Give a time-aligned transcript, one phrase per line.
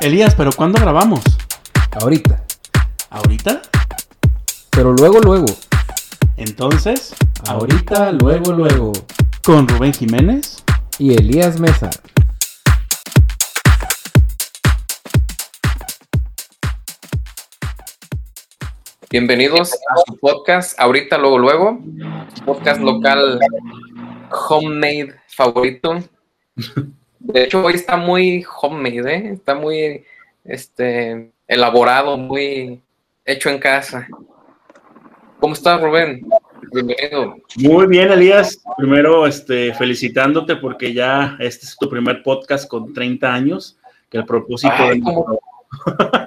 [0.00, 1.22] Elías, ¿pero cuándo grabamos?
[2.00, 2.44] Ahorita.
[3.10, 3.62] ¿Ahorita?
[4.70, 5.46] Pero luego, luego.
[6.36, 7.14] Entonces,
[7.48, 8.92] Ahorita, luego, luego.
[9.44, 10.62] con Rubén Jiménez.
[10.98, 11.90] Y Elías Mesa.
[19.10, 21.78] Bienvenidos a su podcast, ahorita, luego, luego,
[22.44, 23.38] podcast local
[24.48, 26.02] homemade favorito.
[27.32, 29.30] De hecho, hoy está muy homemade, ¿eh?
[29.32, 30.04] está muy
[30.44, 32.80] este, elaborado, muy
[33.24, 34.06] hecho en casa.
[35.40, 36.26] ¿Cómo estás, Rubén?
[36.72, 37.36] Bienvenido.
[37.56, 38.62] Muy bien, Elías.
[38.76, 43.76] Primero, este, felicitándote porque ya este es tu primer podcast con 30 años,
[44.08, 45.04] que el propósito Ay, de...
[45.04, 45.38] cómo-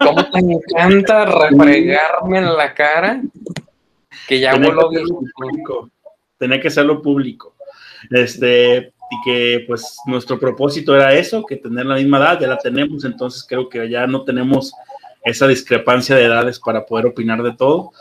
[0.01, 3.21] ¿Cómo te encanta refregarme en la cara?
[4.27, 5.89] Que ya Tenía que hacerlo público.
[6.37, 7.55] Tenía que hacerlo público.
[8.11, 12.57] Este, y que pues nuestro propósito era eso, que tener la misma edad, ya la
[12.57, 14.73] tenemos, entonces creo que ya no tenemos
[15.23, 17.91] esa discrepancia de edades para poder opinar de todo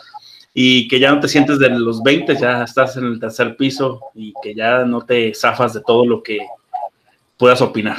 [0.55, 4.01] y que ya no te sientes de los 20, ya estás en el tercer piso
[4.15, 6.39] y que ya no te zafas de todo lo que
[7.37, 7.97] puedas opinar.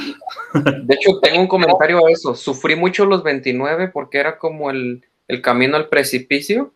[0.54, 2.34] De hecho, tengo un comentario a eso.
[2.34, 6.72] Sufrí mucho los 29 porque era como el, el camino al precipicio.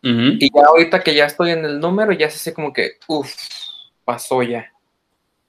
[0.00, 3.34] Y ya ahorita que ya estoy en el número, ya se hace como que, uff,
[4.04, 4.72] pasó ya.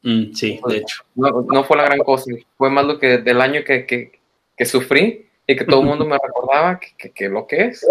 [0.02, 1.04] Mm, sí, de hecho.
[1.16, 2.32] No, no fue la gran cosa.
[2.58, 4.20] Fue más lo que del año que, que,
[4.56, 7.86] que sufrí y que todo el mundo me recordaba que, que- que lo que es.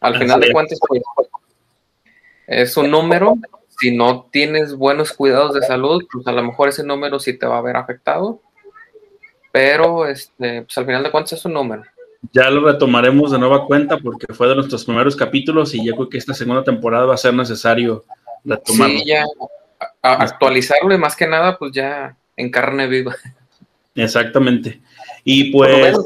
[0.00, 1.02] Al Así final de cuentas, pues,
[2.46, 3.34] es un número.
[3.80, 7.46] Si no tienes buenos cuidados de salud, pues a lo mejor ese número sí te
[7.46, 8.40] va a ver afectado.
[9.52, 11.82] Pero este, pues al final de cuentas es un número.
[12.32, 16.08] Ya lo retomaremos de nueva cuenta porque fue de nuestros primeros capítulos y yo creo
[16.08, 18.04] que esta segunda temporada va a ser necesario
[18.44, 18.98] retomarlo.
[18.98, 19.24] Sí, ya
[20.02, 23.16] a- actualizarlo y más que nada, pues ya en carne viva.
[23.94, 24.80] Exactamente.
[25.24, 25.96] Y pues,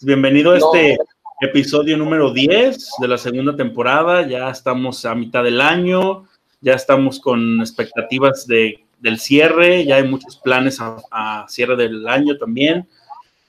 [0.00, 0.74] bienvenido a No.
[0.74, 0.98] este
[1.40, 4.26] episodio número 10 de la segunda temporada.
[4.26, 6.26] Ya estamos a mitad del año,
[6.60, 12.06] ya estamos con expectativas de, del cierre, ya hay muchos planes a, a cierre del
[12.08, 12.88] año también.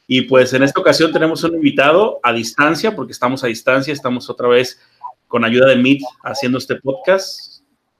[0.10, 4.30] Y pues en esta ocasión tenemos un invitado a distancia, porque estamos a distancia, estamos
[4.30, 4.80] otra vez
[5.28, 7.57] con ayuda de Meet haciendo este podcast.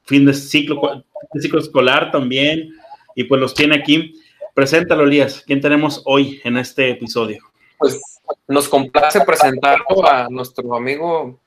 [0.08, 1.04] Fin de ciclo,
[1.34, 2.74] de ciclo escolar también.
[3.14, 4.20] Y pues los tiene aquí.
[4.56, 5.44] Preséntalo, Elías.
[5.46, 7.44] ¿Quién tenemos hoy en este episodio?
[7.78, 8.00] Pues
[8.48, 11.40] nos complace presentarlo a nuestro amigo,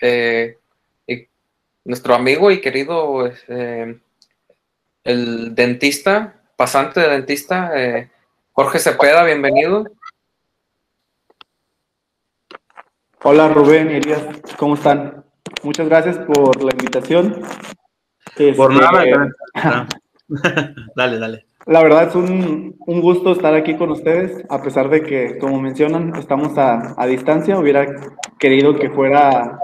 [0.00, 0.58] eh,
[1.06, 1.26] y-
[1.84, 3.98] nuestro amigo y querido eh,
[5.04, 8.10] el dentista, pasante de dentista, eh,
[8.52, 9.84] Jorge Cepeda, bienvenido.
[13.24, 14.22] Hola Rubén y Elías,
[14.56, 15.24] ¿cómo están?
[15.62, 17.42] Muchas gracias por la invitación.
[18.56, 19.28] Por nada.
[20.96, 21.44] Dale, dale.
[21.66, 25.60] La verdad es un, un gusto estar aquí con ustedes, a pesar de que, como
[25.60, 27.58] mencionan, estamos a, a distancia.
[27.58, 27.86] Hubiera
[28.38, 29.60] querido que fuera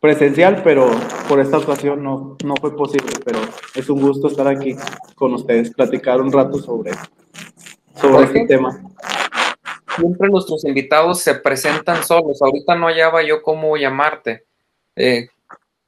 [0.00, 0.90] presencial, pero
[1.28, 3.12] por esta ocasión no, no fue posible.
[3.24, 3.38] Pero
[3.74, 4.74] es un gusto estar aquí
[5.14, 6.92] con ustedes, platicar un rato sobre,
[7.94, 8.80] sobre ¿Por este tema.
[9.96, 12.40] Siempre nuestros invitados se presentan solos.
[12.40, 14.46] Ahorita no hallaba yo cómo llamarte.
[14.96, 15.28] Eh,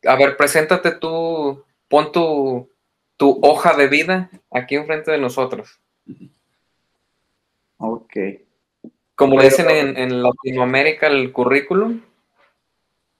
[0.06, 2.70] a ver, preséntate tú, pon tu,
[3.18, 5.78] tu hoja de vida aquí enfrente de nosotros.
[7.76, 8.16] Ok.
[9.14, 12.00] Como le dicen en, en Latinoamérica el currículum.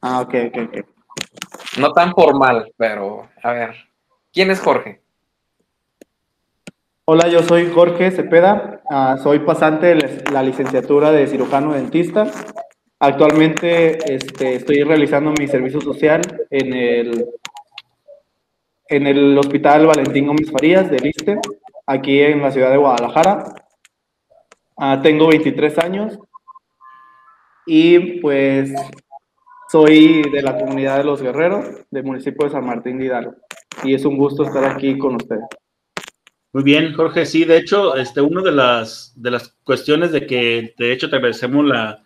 [0.00, 0.86] Ah, ok, ok, ok.
[1.78, 3.74] no tan formal, pero a ver,
[4.32, 5.02] ¿quién es Jorge?
[7.04, 12.26] Hola, yo soy Jorge Cepeda, ah, soy pasante de la licenciatura de cirujano dentista.
[12.98, 17.26] Actualmente este, estoy realizando mi servicio social en el,
[18.92, 21.38] en el Hospital Valentín Gómez Farías de Liste,
[21.86, 23.54] aquí en la ciudad de Guadalajara.
[24.76, 26.18] Ah, tengo 23 años
[27.66, 28.70] y pues
[29.70, 33.34] soy de la comunidad de Los Guerreros, del municipio de San Martín de Hidalgo.
[33.82, 35.44] Y es un gusto estar aquí con ustedes.
[36.52, 37.24] Muy bien, Jorge.
[37.24, 41.16] Sí, de hecho, este, una de las, de las cuestiones de que, de hecho, te
[41.16, 41.98] agradecemos la,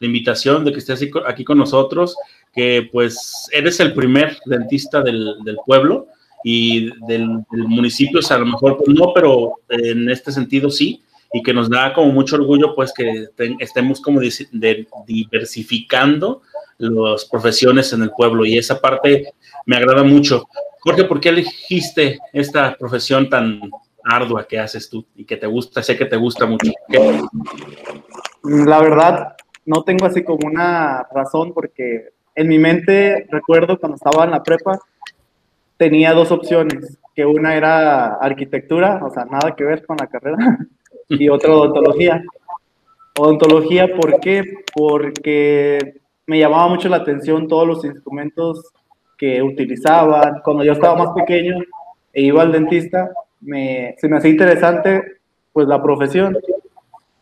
[0.00, 2.16] invitación de que estés aquí con nosotros,
[2.52, 6.08] que pues eres el primer dentista del pueblo
[6.44, 10.70] y del, del, municipio, o sea, a lo mejor pues no, pero en este sentido
[10.70, 11.02] sí,
[11.32, 13.28] y que nos da como mucho orgullo pues que
[13.58, 16.42] estemos como de, diversificando
[16.78, 19.32] las profesiones en el pueblo y esa parte
[19.66, 20.46] me agrada mucho.
[20.80, 23.60] Jorge, ¿por qué elegiste esta profesión tan
[24.04, 25.82] ardua que haces tú y que te gusta?
[25.82, 26.72] Sé que te gusta mucho.
[26.88, 27.20] ¿Qué?
[28.42, 34.24] La verdad, no tengo así como una razón porque en mi mente recuerdo cuando estaba
[34.24, 34.78] en la prepa
[35.82, 40.36] tenía dos opciones, que una era arquitectura, o sea, nada que ver con la carrera,
[41.08, 42.22] y otra odontología.
[43.18, 44.44] Odontología, ¿por qué?
[44.72, 48.72] Porque me llamaba mucho la atención todos los instrumentos
[49.18, 50.40] que utilizaban.
[50.44, 51.56] Cuando yo estaba más pequeño
[52.12, 55.02] e iba al dentista, me, se me hacía interesante
[55.52, 56.38] pues la profesión.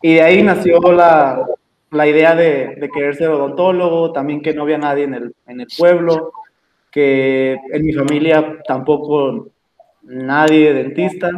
[0.03, 1.43] Y de ahí nació la,
[1.89, 5.61] la idea de, de, querer ser odontólogo, también que no había nadie en el, en
[5.61, 6.31] el pueblo,
[6.91, 9.47] que en mi familia tampoco
[10.03, 11.29] nadie dentista.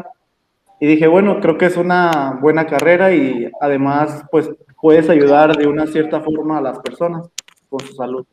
[0.80, 4.50] Y dije, bueno, creo que es una buena carrera y además pues
[4.82, 7.30] puedes ayudar de una cierta forma a las personas
[7.70, 8.26] con su salud.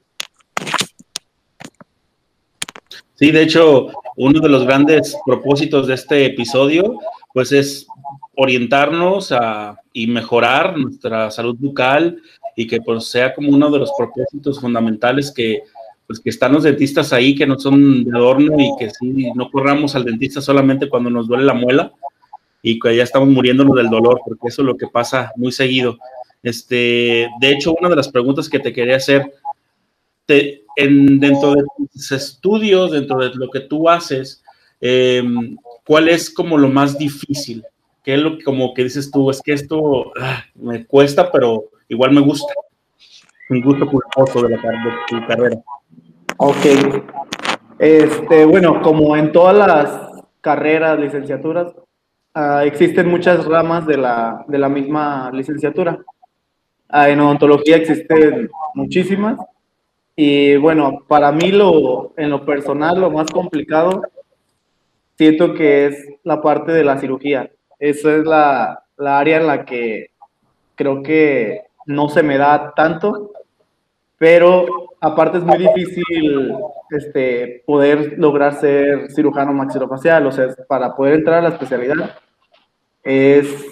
[3.15, 6.99] Sí, de hecho, uno de los grandes propósitos de este episodio,
[7.35, 7.87] pues es
[8.35, 12.21] orientarnos a, y mejorar nuestra salud bucal
[12.57, 15.63] y que pues sea como uno de los propósitos fundamentales que
[16.11, 19.49] pues que están los dentistas ahí que no son de adorno y que sí, no
[19.49, 21.93] corramos al dentista solamente cuando nos duele la muela
[22.65, 25.99] y que ya estamos muriéndonos del dolor, porque eso es lo que pasa muy seguido.
[26.43, 29.33] Este, de hecho, una de las preguntas que te quería hacer,
[30.27, 31.63] dentro de
[31.93, 34.43] tus estudios, dentro de lo que tú haces,
[34.81, 35.23] eh,
[35.87, 37.63] ¿cuál es como lo más difícil?
[38.03, 39.31] ¿Qué es lo como que dices tú?
[39.31, 42.53] Es que esto ah, me cuesta, pero igual me gusta.
[43.49, 45.63] Un gusto culposo de, la, de tu carrera.
[46.43, 46.57] Ok.
[47.79, 51.75] Este, bueno, como en todas las carreras, licenciaturas,
[52.35, 55.99] uh, existen muchas ramas de la, de la misma licenciatura.
[56.91, 59.39] Uh, en odontología existen muchísimas.
[60.17, 64.01] Y bueno, para mí lo, en lo personal, lo más complicado,
[65.19, 67.51] siento que es la parte de la cirugía.
[67.79, 70.13] Esa es la, la área en la que
[70.75, 73.33] creo que no se me da tanto,
[74.21, 74.67] pero
[75.01, 76.55] aparte es muy difícil
[76.91, 82.19] este, poder lograr ser cirujano maxilofacial, o sea, para poder entrar a la especialidad
[83.03, 83.67] es,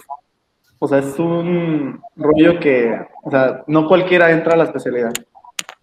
[0.78, 5.12] o sea, es un rollo que, o sea, no cualquiera entra a la especialidad.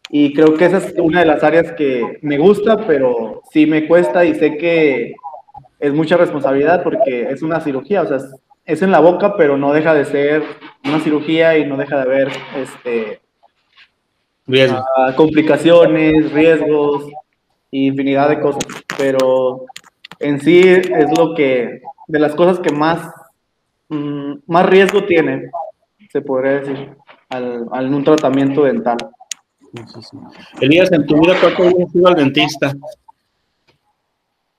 [0.10, 3.88] Y creo que esa es una de las áreas que me gusta, pero sí me
[3.88, 5.14] cuesta y sé que
[5.80, 9.58] es mucha responsabilidad porque es una cirugía, o sea, es, es en la boca, pero
[9.58, 10.42] no deja de ser
[10.84, 13.22] una cirugía y no deja de haber este,
[14.48, 14.80] Riesgo.
[14.80, 17.06] uh, complicaciones, riesgos,
[17.72, 18.64] infinidad de cosas.
[18.98, 19.66] Pero
[20.20, 23.10] en sí es lo que, de las cosas que más
[23.90, 25.52] Mm, más riesgo tiene,
[26.12, 26.96] se podría decir,
[27.30, 28.98] al, al un tratamiento dental.
[29.60, 30.18] Sí, sí.
[30.62, 32.74] Elías, en tu vida, ¿cuántas veces has ido al dentista?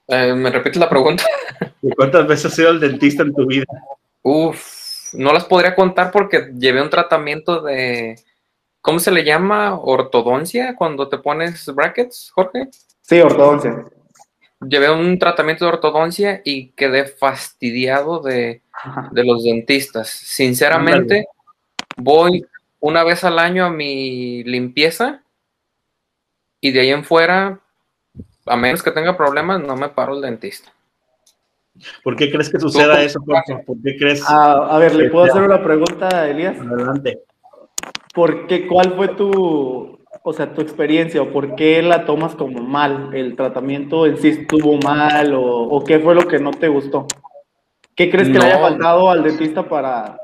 [0.09, 1.25] Eh, ¿Me repite la pregunta?
[1.97, 3.65] ¿Cuántas veces has ido al dentista en tu vida?
[4.23, 8.17] Uf, no las podría contar porque llevé un tratamiento de,
[8.87, 9.81] ¿cómo se le llama?
[9.81, 12.69] Ortodoncia, cuando te pones brackets, Jorge.
[13.01, 13.85] Sí, ortodoncia.
[14.61, 18.63] Llevé un tratamiento de ortodoncia y quedé fastidiado de,
[19.11, 20.09] de los dentistas.
[20.09, 21.27] Sinceramente,
[21.97, 22.47] voy
[22.79, 25.25] una vez al año a mi limpieza
[26.61, 27.59] y de ahí en fuera,
[28.47, 30.73] a menos que tenga problemas, no me paro el dentista.
[32.05, 33.65] ¿Por qué crees que suceda eso, Jorge?
[33.67, 34.23] ¿Por qué crees?
[34.29, 36.57] Ah, a ver, ¿le puedo hacer una pregunta, Elías?
[36.61, 37.25] Adelante.
[38.17, 42.63] ¿Por qué, ¿Cuál fue tu, o sea, tu experiencia o por qué la tomas como
[42.63, 43.15] mal?
[43.15, 47.07] ¿El tratamiento en sí estuvo mal o, o qué fue lo que no te gustó?
[47.95, 48.41] ¿Qué crees que No.
[48.41, 50.19] le haya faltado al dentista para,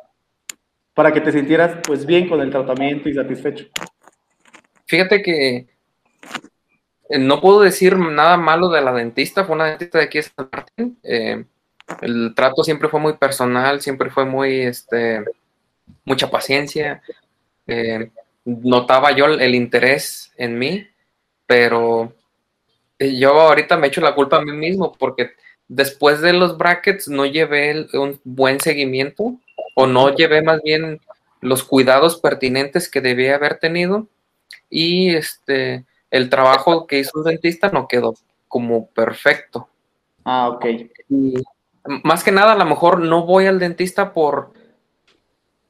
[0.94, 3.66] para que te sintieras pues bien con el tratamiento y satisfecho?
[4.86, 5.68] Fíjate que
[7.10, 10.22] eh, no puedo decir nada malo de la dentista, fue una dentista de aquí de
[10.22, 10.98] San Martín.
[11.02, 11.44] Eh,
[12.00, 15.24] el trato siempre fue muy personal, siempre fue muy, este,
[16.06, 17.02] mucha paciencia.
[17.66, 18.10] Eh,
[18.44, 20.86] notaba yo el, interés en mí,
[21.46, 22.12] pero
[22.98, 25.30] yo ahorita me echo la culpa a mí mismo porque
[25.68, 29.38] después de los brackets no llevé un buen seguimiento
[29.74, 31.00] o no llevé más bien
[31.40, 34.08] los cuidados pertinentes que debía haber tenido
[34.68, 38.14] y este el trabajo que hizo un dentista no quedó
[38.46, 39.68] como perfecto.
[40.24, 40.66] Ah, ok.
[42.04, 44.52] más que nada, a lo mejor no voy al dentista por,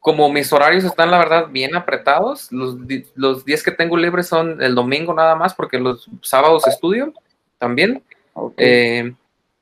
[0.02, 2.50] como mis horarios están, la verdad, bien apretados.
[2.50, 2.76] Los,
[3.14, 7.14] los días que tengo libres son el domingo nada más, porque los sábados estudio
[7.56, 8.02] también.
[8.56, 9.14] Eh,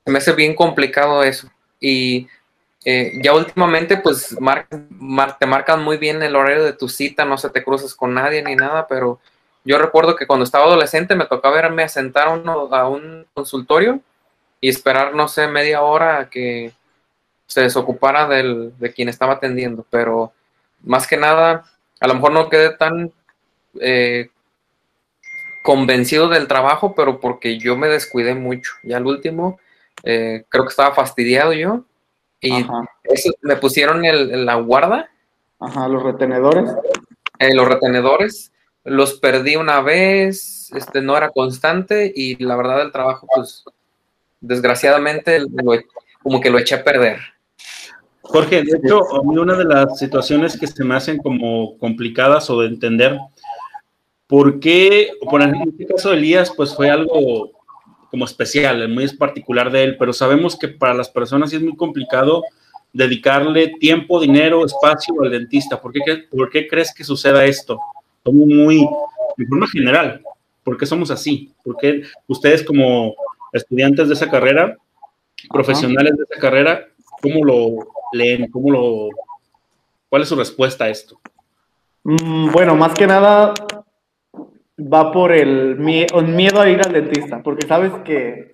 [0.06, 1.50] me hace bien complicado eso.
[1.78, 2.26] Y
[2.86, 4.34] eh, ya últimamente, pues,
[5.38, 8.42] te marcan muy bien el horario de tu cita, no se te cruces con nadie
[8.42, 9.20] ni nada, pero
[9.62, 14.00] yo recuerdo que cuando estaba adolescente me tocaba verme a sentar a, a un consultorio
[14.58, 16.72] y esperar, no sé, media hora a que
[17.50, 20.32] se desocupara del, de quien estaba atendiendo, pero
[20.84, 21.64] más que nada,
[21.98, 23.12] a lo mejor no quedé tan
[23.80, 24.30] eh,
[25.64, 28.74] convencido del trabajo, pero porque yo me descuidé mucho.
[28.84, 29.58] Y al último,
[30.04, 31.82] eh, creo que estaba fastidiado yo
[32.40, 32.64] y
[33.02, 35.10] eso, me pusieron el, la guarda.
[35.58, 36.70] Ajá, los retenedores.
[37.40, 38.52] Eh, los retenedores
[38.84, 43.64] los perdí una vez, este, no era constante y la verdad el trabajo, pues,
[44.40, 45.44] desgraciadamente,
[46.22, 47.18] como que lo eché a perder.
[48.32, 52.48] Jorge, de hecho, a mí una de las situaciones que se me hacen como complicadas
[52.50, 53.18] o de entender,
[54.26, 57.50] ¿por qué, por en este caso de Elías, pues fue algo
[58.10, 62.42] como especial, muy particular de él, pero sabemos que para las personas es muy complicado
[62.92, 65.80] dedicarle tiempo, dinero, espacio al dentista.
[65.80, 67.78] ¿Por qué, por qué crees que suceda esto?
[68.24, 68.86] somos muy,
[69.36, 70.22] de forma general,
[70.62, 71.52] ¿por qué somos así?
[71.64, 73.14] Porque ustedes como
[73.52, 74.76] estudiantes de esa carrera,
[75.50, 76.86] profesionales de esa carrera,
[77.20, 78.50] cómo lo leen?
[78.50, 79.08] ¿Cómo lo,
[80.08, 81.20] ¿Cuál es su respuesta a esto?
[82.02, 83.54] Mm, bueno, más que nada
[84.80, 88.52] va por el miedo a ir al dentista, porque sabes que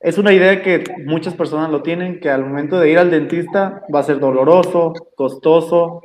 [0.00, 3.84] es una idea que muchas personas lo tienen, que al momento de ir al dentista
[3.94, 6.02] va a ser doloroso, costoso,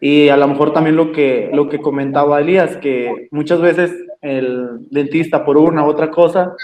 [0.00, 4.88] y a lo mejor también lo que, lo que comentaba Elías, que muchas veces el
[4.90, 6.56] dentista por una u otra cosa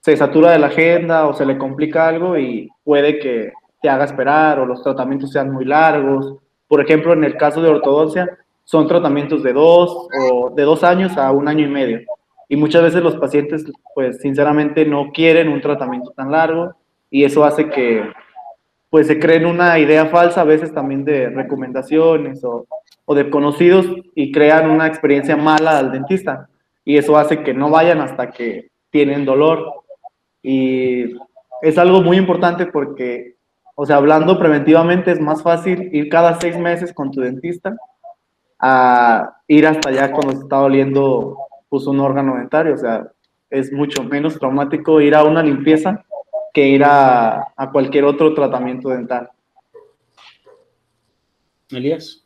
[0.00, 3.52] se satura de la agenda o se le complica algo y puede que
[3.86, 6.34] te haga esperar o los tratamientos sean muy largos.
[6.66, 8.28] Por ejemplo, en el caso de ortodoncia,
[8.64, 12.00] son tratamientos de dos o de dos años a un año y medio.
[12.48, 13.64] Y muchas veces los pacientes,
[13.94, 16.74] pues sinceramente, no quieren un tratamiento tan largo
[17.08, 18.10] y eso hace que
[18.90, 22.66] pues se creen una idea falsa a veces también de recomendaciones o,
[23.04, 26.48] o de conocidos y crean una experiencia mala al dentista.
[26.84, 29.64] Y eso hace que no vayan hasta que tienen dolor.
[30.42, 31.14] Y
[31.62, 33.35] es algo muy importante porque,
[33.78, 37.76] o sea, hablando preventivamente es más fácil ir cada seis meses con tu dentista
[38.58, 41.36] a ir hasta allá cuando se está doliendo
[41.68, 42.72] pues, un órgano dentario.
[42.72, 43.06] O sea,
[43.50, 46.02] es mucho menos traumático ir a una limpieza
[46.54, 49.28] que ir a, cualquier otro tratamiento dental.
[51.68, 52.24] Elías.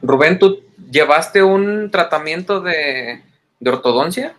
[0.00, 0.60] Rubén, ¿tú
[0.90, 3.20] llevaste un tratamiento de,
[3.66, 4.34] ortodoncia?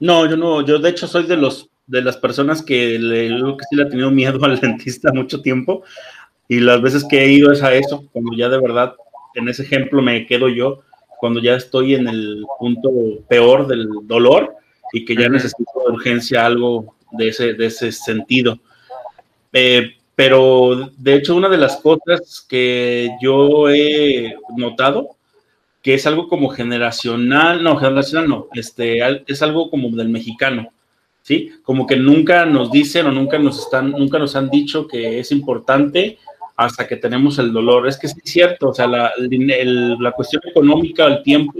[0.00, 3.64] No, yo no, yo de hecho soy de los de las personas que le que
[3.68, 5.82] sí le ha tenido miedo al dentista mucho tiempo
[6.46, 8.94] y las veces que he ido es a eso, cuando ya de verdad
[9.34, 10.82] en ese ejemplo me quedo yo,
[11.18, 12.90] cuando ya estoy en el punto
[13.28, 14.56] peor del dolor
[14.92, 18.58] y que ya necesito de urgencia algo de ese, de ese sentido.
[19.52, 25.16] Eh, pero de hecho una de las cosas que yo he notado,
[25.82, 30.72] que es algo como generacional, no, generacional no, este, es algo como del mexicano,
[31.22, 31.52] ¿sí?
[31.62, 35.32] Como que nunca nos dicen o nunca nos, están, nunca nos han dicho que es
[35.32, 36.18] importante
[36.56, 37.88] hasta que tenemos el dolor.
[37.88, 41.52] Es que es cierto, o sea, la, la cuestión económica, el tiempo,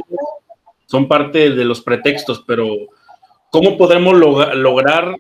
[0.86, 2.68] son parte de los pretextos, pero
[3.50, 5.16] ¿cómo podemos lograr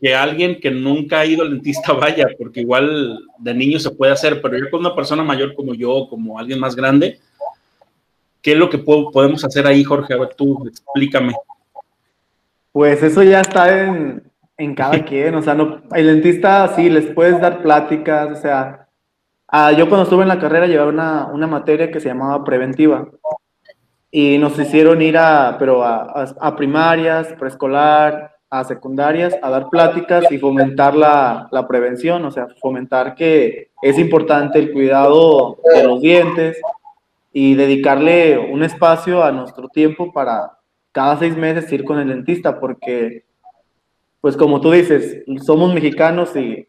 [0.00, 4.12] que alguien que nunca ha ido al dentista vaya, porque igual de niño se puede
[4.12, 7.18] hacer, pero yo con una persona mayor como yo, como alguien más grande,
[8.42, 10.14] ¿qué es lo que podemos hacer ahí, Jorge?
[10.14, 11.34] A ver, tú explícame.
[12.76, 17.06] Pues eso ya está en, en cada quien, o sea, no, el dentista sí, les
[17.06, 18.86] puedes dar pláticas, o sea,
[19.48, 23.08] ah, yo cuando estuve en la carrera llevaba una, una, materia que se llamaba preventiva
[24.10, 30.30] y nos hicieron ir a, pero a, a primarias, preescolar, a secundarias a dar pláticas
[30.30, 36.02] y fomentar la, la, prevención, o sea, fomentar que es importante el cuidado de los
[36.02, 36.60] dientes
[37.32, 40.55] y dedicarle un espacio a nuestro tiempo para
[40.96, 43.26] cada seis meses ir con el dentista porque,
[44.22, 46.66] pues como tú dices, somos mexicanos y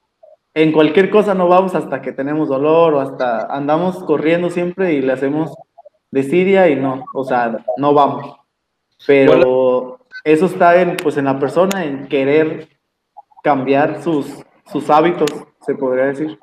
[0.54, 5.02] en cualquier cosa no vamos hasta que tenemos dolor o hasta andamos corriendo siempre y
[5.02, 5.56] le hacemos
[6.12, 8.36] de Siria y no, o sea, no vamos.
[9.06, 12.68] Pero eso está en, pues, en la persona, en querer
[13.42, 15.30] cambiar sus, sus hábitos,
[15.66, 16.38] se podría decir.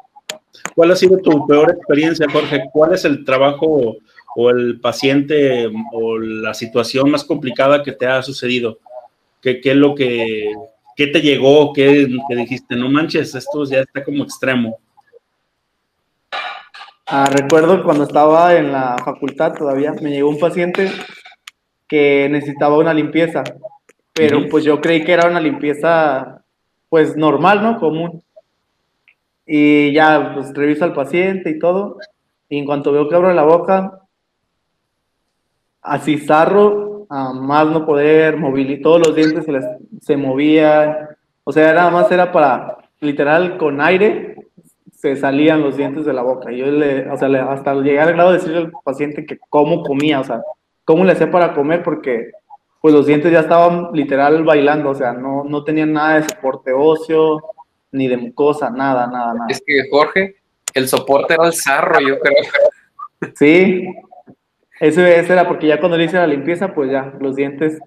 [0.75, 2.65] ¿Cuál ha sido tu peor experiencia, Jorge?
[2.73, 3.97] ¿Cuál es el trabajo
[4.37, 8.79] o el paciente o la situación más complicada que te ha sucedido?
[9.41, 10.53] ¿Qué, qué es lo que,
[10.97, 11.73] qué te llegó?
[11.73, 12.77] ¿Qué, qué dijiste?
[12.77, 14.79] No manches, esto ya está como extremo.
[17.07, 20.91] Ah, recuerdo cuando estaba en la facultad todavía, me llegó un paciente
[21.87, 23.45] que necesitaba una limpieza,
[24.15, 26.43] pero pues yo creí que era una limpieza
[26.89, 27.79] pues normal, ¿no?
[27.79, 28.23] Común.
[29.47, 31.99] Y ya, pues reviso al paciente y todo,
[32.49, 34.04] y en cuanto veo que abro la boca,
[35.85, 39.65] así zarro, a más no poder, movilizar, todos los dientes se, les,
[40.01, 41.09] se movían,
[41.45, 44.37] o sea, nada más era para, literal, con aire,
[44.93, 46.51] se salían los dientes de la boca.
[46.51, 49.39] Y yo le, o sea, le, hasta llegar al grado de decirle al paciente que
[49.51, 50.43] cómo comía, o sea,
[50.85, 52.33] cómo le hacía para comer, porque
[52.81, 56.73] pues los dientes ya estaban literal bailando, o sea, no, no tenían nada de soporte
[56.73, 57.43] óseo,
[57.93, 59.47] ni de mucosa, nada, nada, nada.
[59.49, 60.37] Es que Jorge,
[60.75, 63.31] el soporte era el sarro, yo creo.
[63.37, 63.87] Sí,
[64.81, 67.79] ese era porque ya cuando le hice la limpieza, pues ya los dientes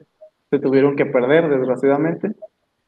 [0.49, 2.31] se tuvieron que perder, desgraciadamente.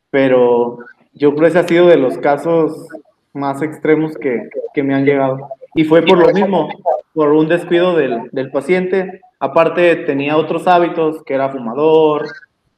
[0.09, 0.79] Pero
[1.13, 2.87] yo creo que ese ha sido de los casos
[3.33, 5.49] más extremos que, que, me han llegado.
[5.75, 6.69] Y fue por lo mismo,
[7.13, 9.21] por un descuido del, del, paciente.
[9.39, 12.25] Aparte tenía otros hábitos, que era fumador,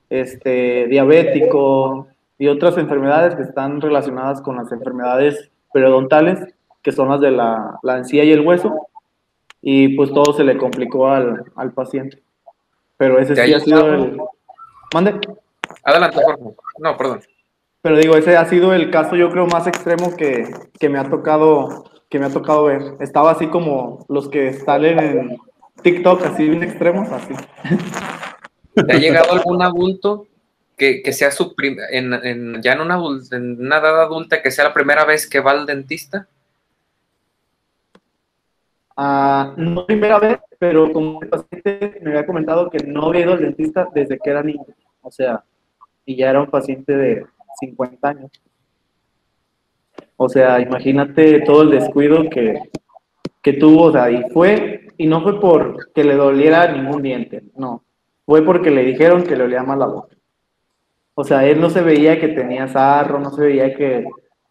[0.10, 6.40] este, diabético y otras enfermedades que están relacionadas con las enfermedades periodontales,
[6.82, 8.88] que son las de la, la encía y el hueso.
[9.62, 12.22] Y pues todo se le complicó al, al paciente.
[12.98, 14.18] Pero ese sí ha sido el...
[14.94, 15.20] ¿Mande?
[15.84, 16.56] Adelante, Jorge.
[16.80, 17.22] No, perdón.
[17.82, 20.48] Pero digo, ese ha sido el caso, yo creo, más extremo que,
[20.80, 22.82] que, me ha tocado que me ha tocado ver.
[23.00, 25.38] Estaba así como los que salen en
[25.82, 27.34] TikTok, así bien extremos, así.
[28.76, 30.28] ¿Te ha llegado algún adulto
[30.78, 31.56] que, que sea su
[31.92, 33.00] en, en, ya en una,
[33.32, 36.28] en una edad adulta que sea la primera vez que va al dentista?
[39.02, 43.34] Uh, no primera vez, pero como el paciente me había comentado que no había ido
[43.34, 44.64] al dentista desde que era niño.
[45.02, 45.44] O sea,
[46.06, 47.26] y ya era un paciente de
[47.62, 48.32] 50 años.
[50.18, 52.60] O sea, imagínate todo el descuido que,
[53.42, 57.42] que tuvo, o sea, y fue, y no fue por que le doliera ningún diente,
[57.56, 57.84] no,
[58.24, 60.16] fue porque le dijeron que le olía mal la boca.
[61.16, 64.06] O sea, él no se veía que tenía sarro, no se veía que,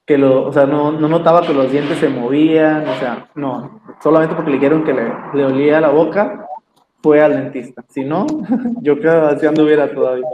[0.05, 3.80] que lo, o sea, no, no notaba que los dientes se movían, o sea, no,
[4.03, 6.47] solamente porque le dijeron que le, le olía la boca,
[7.03, 7.85] fue al dentista.
[7.89, 8.27] Si no,
[8.83, 10.27] yo creo que así anduviera todavía.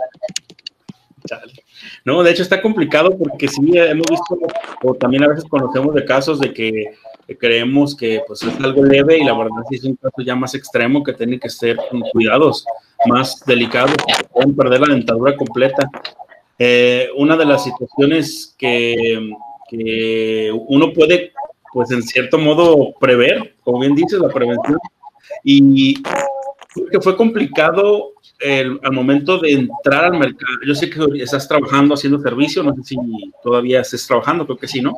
[2.05, 4.39] No, de hecho está complicado porque sí hemos visto,
[4.83, 6.95] o también a veces conocemos de casos de que
[7.35, 10.55] creemos que pues es algo leve y la verdad sí es un caso ya más
[10.55, 12.65] extremo que tiene que ser con cuidados
[13.07, 13.97] más delicados,
[14.33, 15.91] pueden perder la dentadura completa.
[16.59, 19.31] Eh, una de las situaciones que,
[19.69, 21.33] que uno puede,
[21.77, 24.79] pues en cierto modo, prever, como bien dices, la prevención,
[25.45, 26.03] y
[26.91, 31.93] que fue complicado el, al momento de entrar al mercado, yo sé que estás trabajando
[31.93, 32.97] haciendo servicio, no sé si
[33.43, 34.95] todavía estés trabajando, creo que sí, ¿no?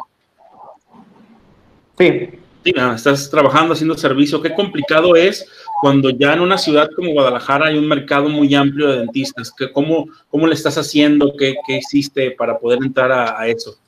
[1.98, 2.28] Sí.
[2.64, 4.40] Sí, estás trabajando haciendo servicio.
[4.40, 5.48] Qué complicado es
[5.80, 9.52] cuando ya en una ciudad como Guadalajara hay un mercado muy amplio de dentistas.
[9.56, 11.32] ¿Qué, cómo, ¿Cómo le estás haciendo?
[11.36, 13.78] ¿Qué, qué hiciste para poder entrar a, a eso?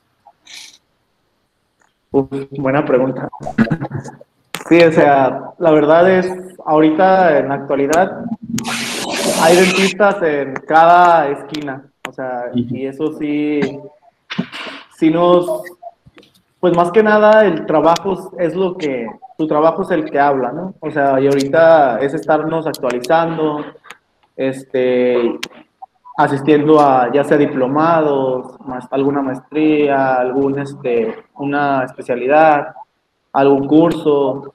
[2.11, 3.29] Uf, buena pregunta.
[4.67, 6.29] Sí, o sea, la verdad es,
[6.65, 8.25] ahorita en la actualidad
[9.41, 13.61] hay dentistas en cada esquina, o sea, y eso sí,
[14.97, 15.63] sí nos,
[16.59, 20.51] pues más que nada el trabajo es lo que, tu trabajo es el que habla,
[20.51, 20.75] ¿no?
[20.81, 23.65] O sea, y ahorita es estarnos actualizando,
[24.35, 25.39] este,
[26.17, 32.73] asistiendo a ya sea diplomados, más, alguna maestría, algún, este, una especialidad,
[33.33, 34.53] algún curso,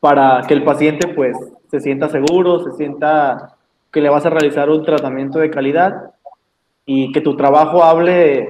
[0.00, 1.36] para que el paciente pues
[1.70, 3.56] se sienta seguro, se sienta
[3.90, 6.12] que le vas a realizar un tratamiento de calidad
[6.84, 8.48] y que tu trabajo hable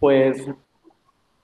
[0.00, 0.44] pues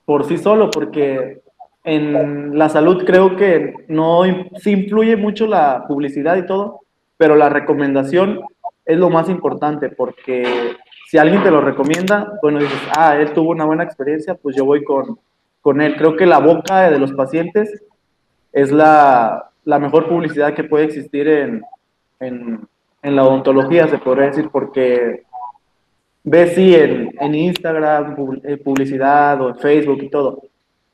[0.05, 1.41] por sí solo, porque
[1.83, 4.23] en la salud creo que no
[4.59, 6.81] sí influye mucho la publicidad y todo,
[7.17, 8.41] pero la recomendación
[8.85, 10.75] es lo más importante, porque
[11.07, 14.65] si alguien te lo recomienda, bueno, dices, ah, él tuvo una buena experiencia, pues yo
[14.65, 15.19] voy con,
[15.61, 15.95] con él.
[15.97, 17.83] Creo que la boca de los pacientes
[18.53, 21.63] es la, la mejor publicidad que puede existir en,
[22.19, 22.67] en,
[23.01, 25.23] en la odontología, se podría decir, porque
[26.23, 30.41] ves sí en, en Instagram eh, publicidad o en Facebook y todo,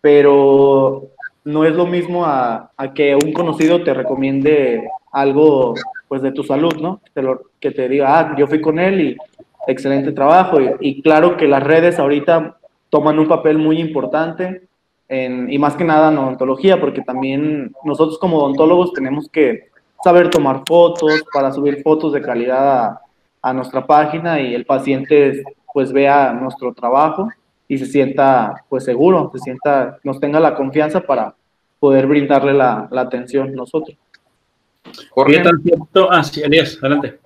[0.02, 1.08] pero
[1.44, 5.74] no es lo mismo a, a que un conocido te recomiende algo
[6.12, 7.00] pues de tu salud, ¿no?
[7.14, 9.18] Te lo- que te diga, ah, yo fui con él y
[9.66, 10.58] excelente trabajo.
[10.82, 12.58] Y, claro que las redes ahorita
[12.90, 14.64] toman un papel muy importante
[15.08, 19.70] y más que nada en odontología, porque también nosotros como odontólogos tenemos que
[20.04, 23.00] saber tomar fotos para subir fotos de calidad
[23.42, 25.44] a, nuestra página y el paciente
[25.74, 27.30] pues vea nuestro trabajo
[27.70, 31.36] y se sienta pues seguro, se sienta, nos tenga la confianza para
[31.80, 33.98] poder brindarle la atención nosotros.
[35.10, 35.38] Jorge.
[35.38, 36.12] ¿Qué tan cierto?
[36.12, 37.20] Ah, sí, Elías, adelante.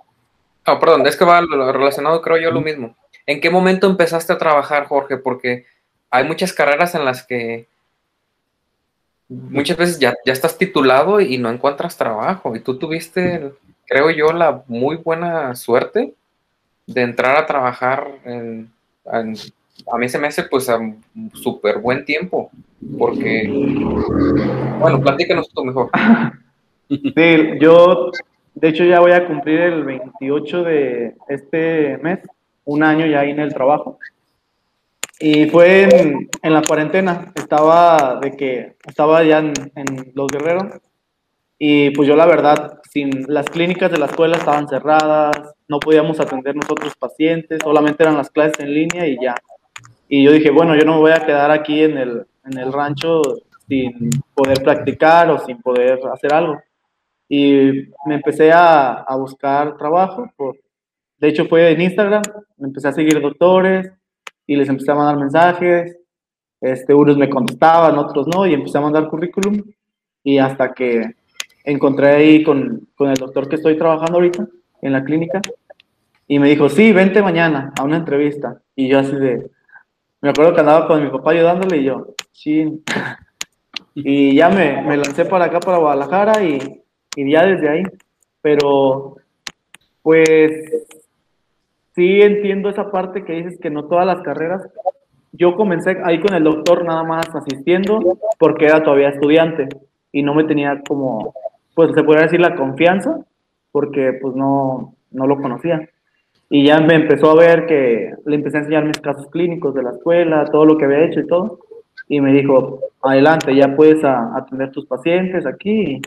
[0.65, 2.95] Ah, perdón, es que va relacionado, creo yo, lo mismo.
[3.27, 5.17] ¿En qué momento empezaste a trabajar, Jorge?
[5.17, 5.65] Porque
[6.09, 7.67] hay muchas carreras en las que
[9.27, 12.55] muchas veces ya, ya estás titulado y no encuentras trabajo.
[12.55, 13.51] Y tú tuviste,
[13.87, 16.13] creo yo, la muy buena suerte
[16.87, 18.71] de entrar a trabajar en,
[19.11, 19.35] en-
[19.91, 20.79] a mí se me hace pues a
[21.33, 22.49] súper buen tiempo.
[22.97, 23.43] Porque,
[24.79, 25.89] bueno, platícanos tú mejor.
[27.59, 28.11] Yo
[28.53, 32.19] de hecho ya voy a cumplir el 28 de este mes,
[32.63, 33.99] un año ya ahí en el trabajo.
[35.19, 40.81] Y fue en, en la cuarentena, estaba de que estaba ya en, en Los Guerreros
[41.57, 45.35] y pues yo la verdad, sin las clínicas de la escuela estaban cerradas,
[45.67, 49.35] no podíamos atender nosotros pacientes, solamente eran las clases en línea y ya.
[50.09, 52.73] Y yo dije, bueno, yo no me voy a quedar aquí en el, en el
[52.73, 53.21] rancho
[53.67, 56.61] sin poder practicar o sin poder hacer algo.
[57.27, 60.55] Y me empecé a, a buscar trabajo, por,
[61.17, 62.21] de hecho fue en Instagram,
[62.57, 63.91] me empecé a seguir doctores
[64.45, 65.97] y les empecé a mandar mensajes,
[66.61, 69.61] este, unos me contestaban, otros no, y empecé a mandar currículum
[70.23, 71.15] y hasta que
[71.63, 74.47] encontré ahí con, con el doctor que estoy trabajando ahorita
[74.81, 75.41] en la clínica
[76.27, 78.61] y me dijo, sí, vente mañana a una entrevista.
[78.75, 79.49] Y yo así de,
[80.21, 82.83] me acuerdo que andaba con mi papá ayudándole y yo, sí.
[83.97, 86.83] Y ya me, me lancé para acá, para Guadalajara y,
[87.15, 87.83] y ya desde ahí.
[88.41, 89.15] Pero,
[90.01, 90.51] pues,
[91.95, 94.67] sí entiendo esa parte que dices que no todas las carreras.
[95.31, 97.99] Yo comencé ahí con el doctor nada más asistiendo
[98.37, 99.67] porque era todavía estudiante
[100.11, 101.33] y no me tenía como,
[101.73, 103.19] pues se podría decir la confianza
[103.71, 105.89] porque pues no, no lo conocía.
[106.49, 109.83] Y ya me empezó a ver que le empecé a enseñar mis casos clínicos de
[109.83, 111.59] la escuela, todo lo que había hecho y todo.
[112.07, 116.01] Y me dijo, adelante, ya puedes atender tus pacientes aquí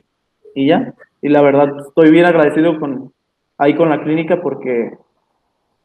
[0.63, 0.95] y, ya.
[1.21, 3.13] Y la verdad, estoy bien agradecido con,
[3.59, 4.93] ahí con la clínica porque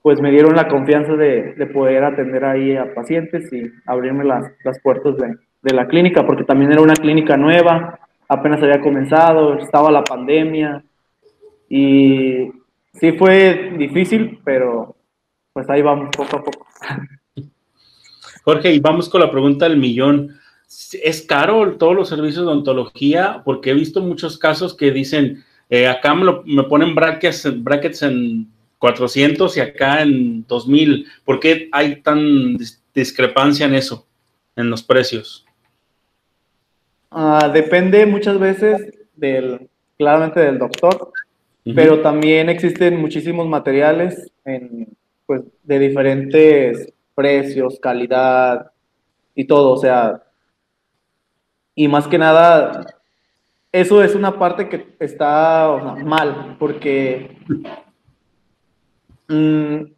[0.01, 4.51] pues me dieron la confianza de, de poder atender ahí a pacientes y abrirme las,
[4.63, 9.57] las puertas de, de la clínica, porque también era una clínica nueva, apenas había comenzado,
[9.57, 10.83] estaba la pandemia
[11.69, 12.51] y
[12.93, 14.95] sí fue difícil, pero
[15.53, 16.67] pues ahí vamos poco a poco.
[18.43, 20.35] Jorge, y vamos con la pregunta del millón.
[21.03, 23.41] ¿Es caro todos los servicios de odontología?
[23.45, 28.03] Porque he visto muchos casos que dicen, eh, acá me, lo- me ponen brackets, brackets
[28.03, 28.47] en
[28.79, 31.07] 400 y acá en 2000.
[31.25, 34.05] ¿Por qué hay tan dis- discrepancia en eso,
[34.55, 35.45] en los precios?
[37.11, 41.11] Ah, depende muchas veces del, claramente del doctor,
[41.75, 44.87] pero también existen muchísimos materiales en,
[45.25, 48.71] pues, de diferentes precios, calidad
[49.35, 50.23] y todo, o sea,
[51.75, 52.85] y más que nada,
[53.71, 57.37] eso es una parte que está mal, porque
[59.27, 59.91] mm,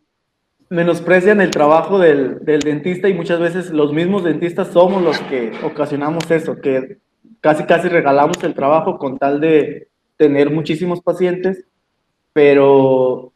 [0.70, 5.52] menosprecian el trabajo del, del dentista y muchas veces los mismos dentistas somos los que
[5.64, 7.00] ocasionamos eso, que
[7.42, 11.66] casi casi regalamos el trabajo con tal de tener muchísimos pacientes,
[12.34, 13.34] pero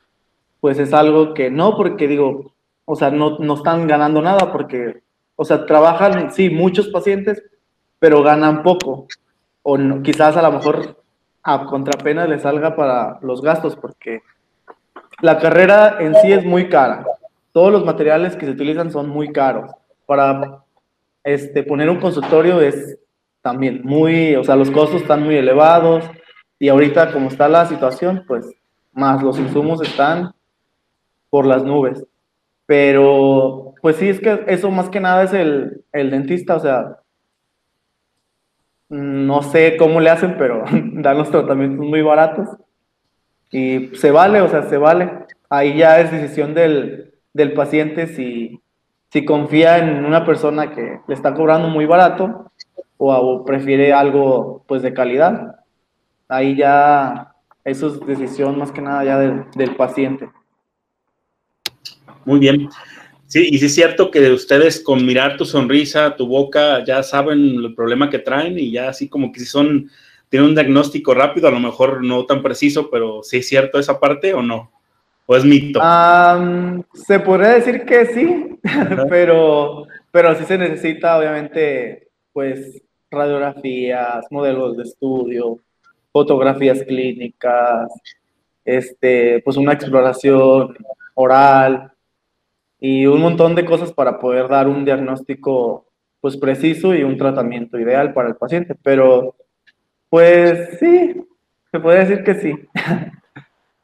[0.60, 2.54] pues es algo que no, porque digo,
[2.86, 5.02] o sea, no, no están ganando nada porque,
[5.36, 7.43] o sea, trabajan, sí, muchos pacientes,
[7.99, 9.07] pero ganan poco.
[9.62, 10.97] O quizás a lo mejor
[11.43, 14.21] a contrapena les salga para los gastos, porque
[15.21, 17.05] la carrera en sí es muy cara.
[17.51, 19.71] Todos los materiales que se utilizan son muy caros.
[20.05, 20.63] Para
[21.23, 22.97] este, poner un consultorio es
[23.41, 26.03] también muy, o sea, los costos están muy elevados
[26.57, 28.45] y ahorita como está la situación, pues
[28.91, 30.33] más los insumos están
[31.29, 32.05] por las nubes.
[32.65, 36.97] Pero, pues sí, es que eso más que nada es el, el dentista, o sea,
[38.89, 42.49] no sé cómo le hacen, pero dan los tratamientos muy baratos
[43.52, 45.25] y se vale, o sea, se vale.
[45.49, 48.62] Ahí ya es decisión del, del paciente si,
[49.12, 52.52] si confía en una persona que le está cobrando muy barato
[52.97, 55.56] o, prefiere algo pues de calidad.
[56.28, 60.30] Ahí ya eso es decisión más que nada ya del, del paciente.
[62.25, 62.69] Muy bien.
[63.30, 67.63] Sí, y sí es cierto que ustedes con mirar tu sonrisa, tu boca, ya saben
[67.63, 69.88] el problema que traen y ya así como que si son,
[70.30, 74.00] tienen un diagnóstico rápido, a lo mejor no tan preciso, pero sí es cierto esa
[74.00, 74.72] parte o no.
[75.28, 75.80] ¿O es mito?
[75.80, 78.58] Am, se podría decir que sí,
[79.10, 85.60] pero, pero sí se necesita obviamente pues radiografías, modelos de estudio,
[86.12, 87.92] fotografías clínicas,
[88.65, 90.76] este, pues una exploración
[91.13, 91.92] oral
[92.80, 95.86] y un montón de cosas para poder dar un diagnóstico
[96.22, 98.76] pues preciso y un tratamiento ideal para el paciente.
[98.82, 99.36] Pero
[100.10, 101.22] pues sí,
[101.72, 102.54] se puede decir que sí.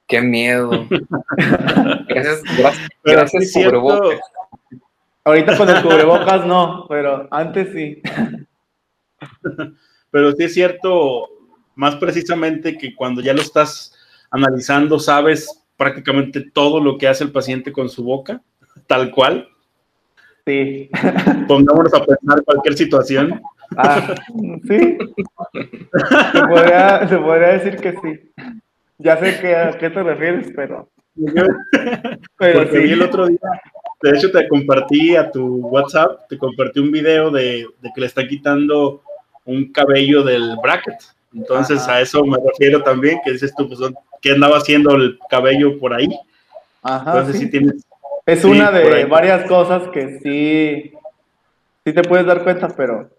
[0.08, 0.88] Qué miedo.
[2.08, 4.20] Gracias, gracias, gracias cubrebocas.
[5.24, 8.02] Ahorita con el cubrebocas no, pero antes sí.
[10.12, 11.28] pero sí es cierto,
[11.74, 13.94] más precisamente que cuando ya lo estás
[14.30, 18.42] analizando, sabes prácticamente todo lo que hace el paciente con su boca,
[18.88, 19.48] tal cual.
[20.46, 20.90] Sí.
[21.48, 23.42] Pongámonos a pensar cualquier situación.
[23.78, 24.14] Ah,
[24.68, 24.98] sí.
[26.32, 28.32] Se podría, se podría decir que sí.
[28.98, 30.90] Ya sé que, a qué te refieres, pero,
[32.38, 33.40] pero Porque vi el otro día,
[34.02, 38.08] de hecho te compartí a tu WhatsApp, te compartí un video de, de que le
[38.08, 39.02] está quitando
[39.46, 40.96] un cabello del bracket.
[41.34, 41.96] Entonces Ajá.
[41.96, 43.80] a eso me refiero también, que dices tú, pues,
[44.22, 46.08] ¿qué andaba haciendo el cabello por ahí?
[46.82, 47.46] Ajá, Entonces sí.
[47.46, 47.86] sí tienes,
[48.26, 50.94] Es sí, una de varias cosas que sí,
[51.86, 53.10] sí te puedes dar cuenta, pero,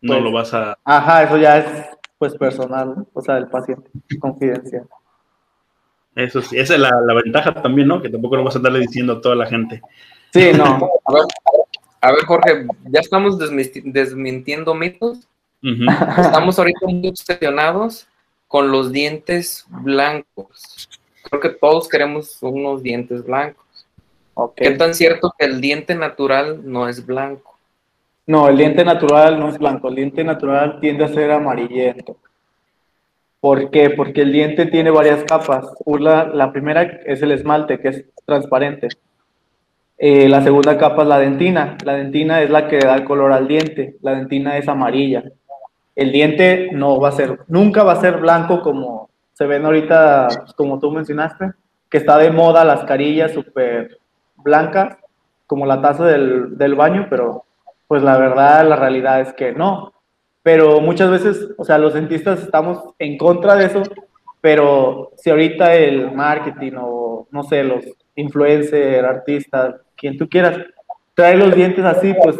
[0.00, 0.78] no Pues- lo vas a...
[0.84, 1.86] ajá, eso ya es
[2.18, 4.86] pues personal, o sea, del paciente, confidencial.
[6.14, 8.02] Eso sí, esa es la, la ventaja también, ¿no?
[8.02, 9.80] Que tampoco lo vas a andarle diciendo a toda la gente.
[10.32, 11.24] Sí, no, A ver,
[12.02, 15.28] a ver, Jorge, ya estamos desmintiendo mitos.
[15.62, 18.06] Estamos ahorita muy obsesionados
[18.48, 20.88] con los dientes blancos.
[21.22, 23.64] Creo que todos queremos unos dientes blancos.
[24.34, 24.54] Ok.
[24.56, 27.58] ¿Qué tan cierto que el diente natural no es blanco?
[28.26, 32.16] No, el diente natural no es blanco, el diente natural tiende a ser amarillento.
[33.40, 33.90] ¿Por qué?
[33.90, 35.66] Porque el diente tiene varias capas.
[35.84, 38.88] Una, la primera es el esmalte, que es transparente.
[39.96, 41.78] Eh, la segunda capa es la dentina.
[41.84, 43.96] La dentina es la que da el color al diente.
[44.02, 45.24] La dentina es amarilla.
[45.96, 50.28] El diente no va a ser, nunca va a ser blanco como se ven ahorita,
[50.56, 51.52] como tú mencionaste,
[51.88, 53.99] que está de moda las carillas súper
[54.42, 54.96] blancas,
[55.46, 57.44] como la taza del, del baño, pero
[57.88, 59.92] pues la verdad, la realidad es que no.
[60.42, 63.82] Pero muchas veces, o sea, los dentistas estamos en contra de eso,
[64.40, 70.58] pero si ahorita el marketing o no sé, los influencers, artistas, quien tú quieras,
[71.14, 72.36] trae los dientes así, pues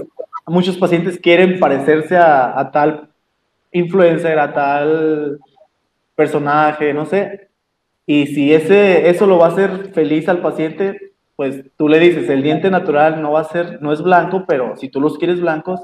[0.46, 3.10] muchos pacientes quieren parecerse a, a tal
[3.72, 5.38] influencer, a tal
[6.14, 7.48] personaje, no sé.
[8.06, 11.09] Y si ese, eso lo va a hacer feliz al paciente,
[11.40, 14.76] pues tú le dices, el diente natural no va a ser, no es blanco, pero
[14.76, 15.80] si tú los quieres blancos,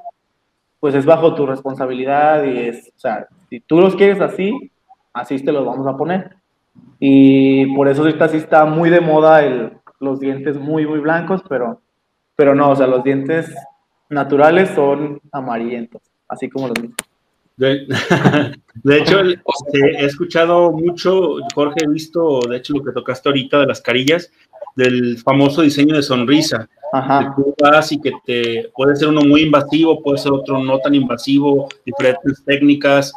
[0.80, 4.70] pues es bajo tu responsabilidad y es, o sea, si tú los quieres así,
[5.14, 6.36] así te los vamos a poner.
[7.00, 11.42] Y por eso ahorita sí está muy de moda el, los dientes muy, muy blancos,
[11.48, 11.80] pero,
[12.36, 13.50] pero no, o sea, los dientes
[14.10, 16.98] naturales son amarillentos, así como los mismos.
[17.56, 23.66] De, hecho, he escuchado mucho, Jorge, he visto, de hecho, lo que tocaste ahorita de
[23.66, 24.30] las carillas,
[24.76, 26.68] del famoso diseño de sonrisa.
[26.68, 27.34] Que Ajá.
[27.36, 30.94] tú vas y que te puede ser uno muy invasivo, puede ser otro no tan
[30.94, 33.12] invasivo, diferentes técnicas.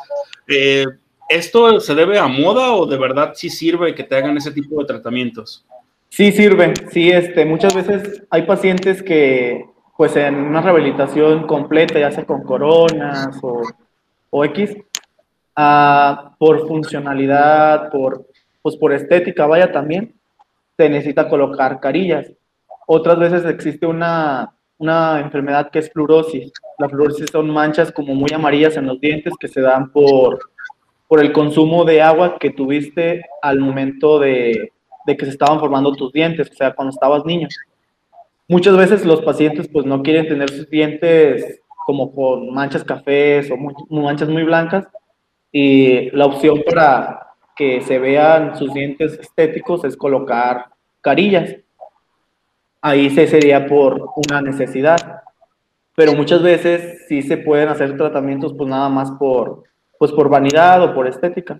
[0.47, 0.85] Eh,
[1.29, 4.79] ¿Esto se debe a moda o de verdad sí sirve que te hagan ese tipo
[4.79, 5.63] de tratamientos?
[6.09, 9.63] Sí sirve, sí, este, muchas veces hay pacientes que,
[9.95, 13.61] pues en una rehabilitación completa, ya sea con coronas o,
[14.31, 14.75] o X,
[15.55, 18.25] ah, por funcionalidad, por,
[18.63, 20.15] pues por estética, vaya también,
[20.79, 22.31] se necesita colocar carillas.
[22.87, 26.53] Otras veces existe una, una enfermedad que es fluorosis.
[26.77, 30.39] La fluorosis son manchas como muy amarillas en los dientes que se dan por,
[31.09, 34.71] por el consumo de agua que tuviste al momento de,
[35.05, 37.49] de que se estaban formando tus dientes, o sea, cuando estabas niño.
[38.47, 43.57] Muchas veces los pacientes pues no quieren tener sus dientes como con manchas cafés o
[43.89, 44.87] manchas muy blancas
[45.51, 47.28] y la opción para
[47.59, 50.67] que se vean sus dientes estéticos es colocar
[51.01, 51.57] carillas.
[52.79, 55.23] Ahí se sería por una necesidad,
[55.93, 59.63] pero muchas veces sí se pueden hacer tratamientos pues nada más por
[59.97, 61.59] pues por vanidad o por estética.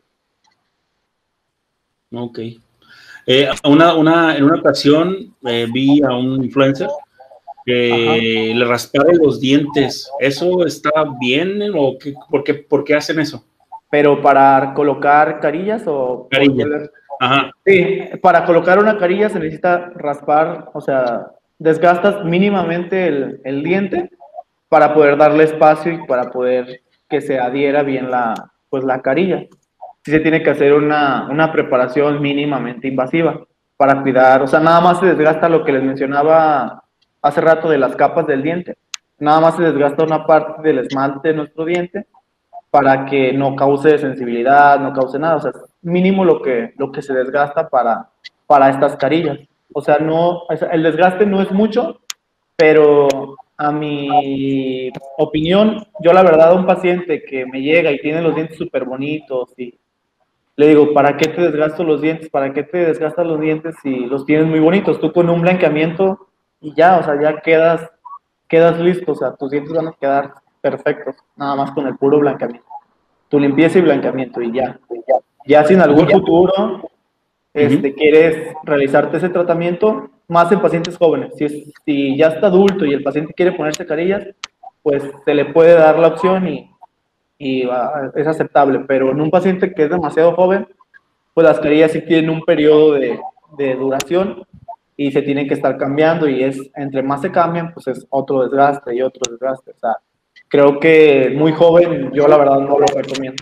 [2.14, 2.40] Ok.
[3.28, 6.88] Eh, una, una, en una ocasión eh, vi a un influencer
[7.66, 10.10] que le raspaba los dientes.
[10.18, 13.44] ¿Eso está bien o qué, por, qué, por qué hacen eso?
[13.90, 16.28] Pero para colocar carillas o...
[16.30, 16.90] Carillas.
[17.20, 17.52] Ajá.
[17.66, 24.10] Sí, para colocar una carilla se necesita raspar, o sea, desgastas mínimamente el, el diente
[24.70, 28.34] para poder darle espacio y para poder que se adhiera bien la,
[28.70, 29.46] pues, la carilla.
[30.06, 33.42] Sí se tiene que hacer una, una preparación mínimamente invasiva
[33.76, 36.84] para cuidar, o sea, nada más se desgasta lo que les mencionaba
[37.22, 38.78] hace rato de las capas del diente.
[39.20, 42.06] Nada más se desgasta una parte del esmalte de nuestro diente
[42.72, 45.36] para que no cause sensibilidad, no cause nada.
[45.38, 45.52] O sea,
[45.82, 48.10] mínimo lo que, lo que se desgasta para,
[48.46, 49.40] para estas carillas.
[49.74, 52.02] O sea, no, el desgaste no es mucho,
[52.56, 53.08] pero
[53.58, 58.58] a mi opinión, yo la verdad un paciente que me llega y tiene los dientes
[58.58, 59.78] súper bonitos y
[60.56, 62.30] le digo, ¿para qué te desgasto los dientes?
[62.30, 65.00] ¿Para qué te desgastas los dientes si los tienes muy bonitos?
[65.00, 66.28] Tú con un blanqueamiento
[66.62, 67.90] y ya, o sea, ya quedas,
[68.48, 72.20] quedas listo, o sea, tus dientes van a quedar perfectos, nada más con el puro
[72.20, 72.68] blanqueamiento.
[73.30, 74.80] Tu limpieza y blanqueamiento y ya.
[75.46, 76.90] Ya, si en algún futuro
[77.54, 81.34] este, quieres realizarte ese tratamiento, más en pacientes jóvenes.
[81.38, 84.28] Si, si ya está adulto y el paciente quiere ponerse carillas,
[84.84, 86.72] pues se le puede dar la opción y,
[87.38, 87.68] y
[88.16, 88.82] es aceptable.
[88.88, 90.68] Pero en un paciente que es demasiado joven,
[91.34, 93.20] pues las carillas sí tienen un periodo de,
[93.58, 94.46] de duración
[94.96, 98.44] y se tienen que estar cambiando y es entre más se cambian, pues es otro
[98.44, 99.72] desgaste y otro desgaste.
[99.72, 99.96] O sea,
[100.50, 103.42] creo que muy joven yo la verdad no lo recomiendo.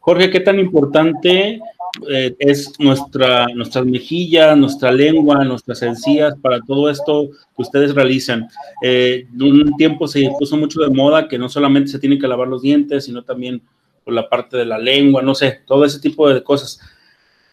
[0.00, 1.60] Jorge, ¿qué tan importante
[2.08, 8.48] eh, es nuestra, nuestras mejillas, nuestra lengua, nuestras encías para todo esto que ustedes realizan?
[8.82, 12.48] Eh, un tiempo se puso mucho de moda que no solamente se tienen que lavar
[12.48, 13.62] los dientes, sino también
[14.04, 16.80] por la parte de la lengua, no sé, todo ese tipo de cosas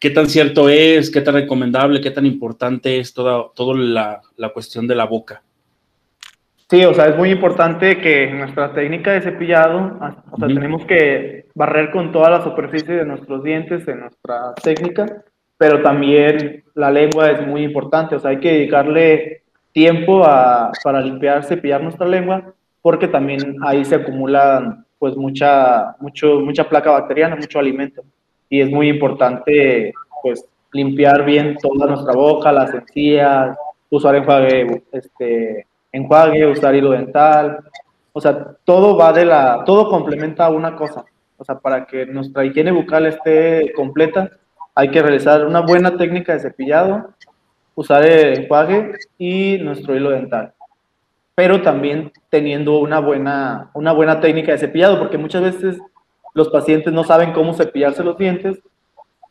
[0.04, 4.52] qué tan cierto es, qué tan recomendable, qué tan importante es toda, toda la, la,
[4.52, 5.42] cuestión de la boca.
[6.70, 9.98] Sí, o sea, es muy importante que nuestra técnica de cepillado,
[10.30, 15.24] o sea, tenemos que barrer con toda la superficie de nuestros dientes en nuestra técnica,
[15.58, 21.00] pero también la lengua es muy importante, o sea, hay que dedicarle tiempo a, para
[21.00, 27.36] limpiar, cepillar nuestra lengua, porque también ahí se acumula pues mucha, mucho, mucha placa bacteriana,
[27.36, 28.02] mucho alimento
[28.48, 33.56] y es muy importante pues limpiar bien toda nuestra boca, las encías,
[33.90, 37.58] usar enjuague, este, enjuague, usar hilo dental,
[38.12, 41.04] o sea, todo va de la, todo complementa una cosa,
[41.38, 44.30] o sea, para que nuestra higiene bucal esté completa,
[44.74, 47.10] hay que realizar una buena técnica de cepillado,
[47.74, 50.52] usar el enjuague y nuestro hilo dental.
[51.34, 55.78] Pero también teniendo una buena, una buena técnica de cepillado, porque muchas veces
[56.34, 58.60] los pacientes no saben cómo cepillarse los dientes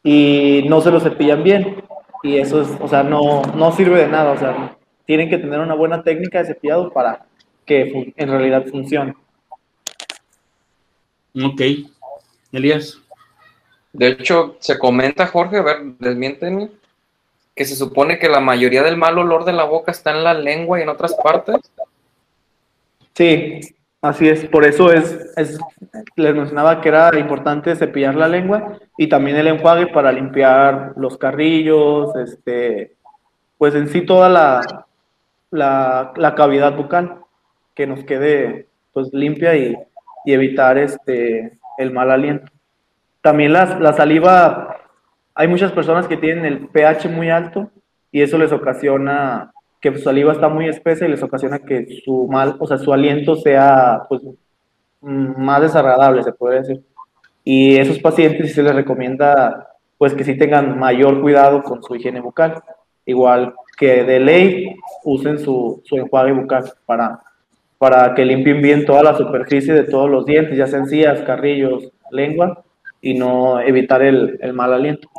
[0.04, 1.84] y no se los cepillan bien.
[2.24, 4.32] Y eso es, o sea, no, no sirve de nada.
[4.32, 7.26] O sea, tienen que tener una buena técnica de cepillado para
[7.66, 9.16] que en realidad funcione.
[11.36, 11.62] Ok.
[12.52, 13.00] Elías.
[13.92, 16.72] De hecho, se comenta, Jorge, a ver, desmiéntenme,
[17.56, 20.34] que se supone que la mayoría del mal olor de la boca está en la
[20.34, 21.58] lengua y en otras partes.
[23.14, 23.62] Sí,
[24.04, 25.58] Así es, por eso es, es,
[26.18, 31.18] les mencionaba que era importante cepillar la lengua y también el enjuague para limpiar los
[31.18, 32.98] carrillos, este,
[33.58, 34.86] pues en sí toda la,
[35.54, 37.20] la, cavidad bucal,
[37.76, 39.76] que nos quede pues limpia y,
[40.26, 42.52] y, evitar este, el mal aliento.
[43.22, 44.78] También la, la saliva,
[45.34, 47.70] hay muchas personas que tienen el pH muy alto
[48.12, 52.28] y eso les ocasiona que su saliva está muy espesa y les ocasiona que su
[52.28, 54.22] mal, o sea, su aliento sea pues
[55.02, 56.84] mm, más desagradable, se puede decir.
[57.44, 62.22] Y esos pacientes se les recomienda pues que sí tengan mayor cuidado con su higiene
[62.22, 62.62] bucal.
[63.06, 67.22] Igual que de ley usen su, su enjuague bucal para,
[67.78, 71.92] para que limpien bien toda la superficie de todos los dientes, ya sean encías, carrillos,
[72.10, 72.64] lengua,
[73.02, 75.10] y no evitar el, el mal aliento.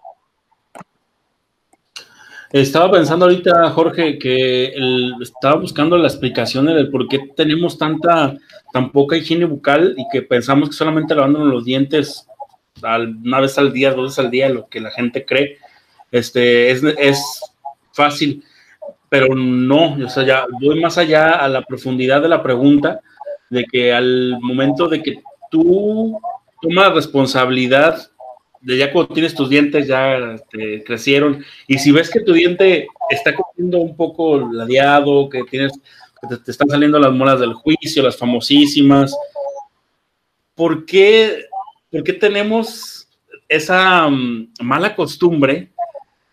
[2.51, 4.73] Estaba pensando ahorita, Jorge, que
[5.21, 8.35] estaba buscando la explicación del por qué tenemos tanta,
[8.73, 12.27] tan poca higiene bucal y que pensamos que solamente lavándonos los dientes
[12.81, 15.59] una vez al día, dos veces al día, lo que la gente cree,
[16.11, 17.41] este, es, es
[17.93, 18.43] fácil,
[19.09, 23.01] pero no, o sea, ya voy más allá a la profundidad de la pregunta,
[23.51, 26.19] de que al momento de que tú
[26.61, 28.11] tomas responsabilidad
[28.61, 32.87] de ya cuando tienes tus dientes ya este, crecieron y si ves que tu diente
[33.11, 35.73] está comiendo un poco ladeado, que tienes
[36.29, 39.15] que te, están saliendo las molas del juicio, las famosísimas,
[40.55, 41.45] ¿por qué,
[41.91, 43.07] por qué tenemos
[43.49, 45.73] esa mm, mala costumbre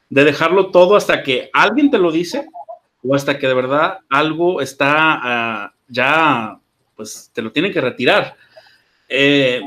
[0.10, 2.48] de dejarlo todo hasta que alguien te lo dice
[3.04, 6.58] o hasta que de verdad algo está ah, ya,
[6.96, 8.36] pues te lo tienen que retirar?
[9.10, 9.62] Eh,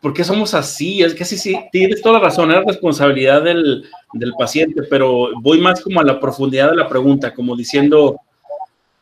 [0.00, 1.02] ¿por qué somos así?
[1.02, 5.60] Es que sí, sí, tienes toda la razón, es responsabilidad del, del paciente, pero voy
[5.60, 8.16] más como a la profundidad de la pregunta, como diciendo,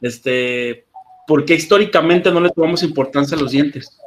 [0.01, 0.85] este,
[1.27, 3.99] ¿por qué históricamente no le tomamos importancia a los dientes?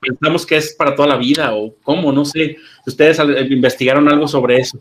[0.00, 2.56] Pensamos que es para toda la vida o cómo, no sé.
[2.86, 3.20] Ustedes
[3.50, 4.80] investigaron algo sobre eso.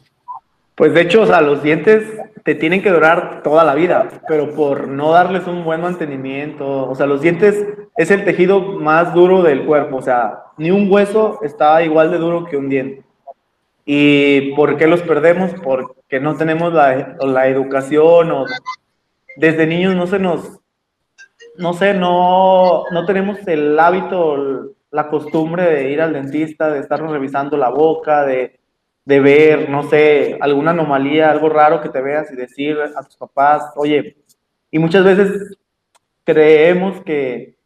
[0.75, 2.03] Pues de hecho, o sea, los dientes
[2.43, 6.95] te tienen que durar toda la vida, pero por no darles un buen mantenimiento, o
[6.95, 7.67] sea, los dientes
[7.97, 12.17] es el tejido más duro del cuerpo, o sea, ni un hueso está igual de
[12.17, 13.03] duro que un diente.
[13.85, 15.51] ¿Y por qué los perdemos?
[15.63, 18.45] Porque no tenemos la, la educación o
[19.35, 20.59] desde niños no se nos,
[21.57, 27.11] no sé, no, no tenemos el hábito, la costumbre de ir al dentista, de estarnos
[27.11, 28.59] revisando la boca, de
[29.05, 33.17] de ver, no sé, alguna anomalía, algo raro que te veas y decir a tus
[33.17, 34.17] papás, oye,
[34.69, 35.57] y muchas veces
[36.23, 37.57] creemos que,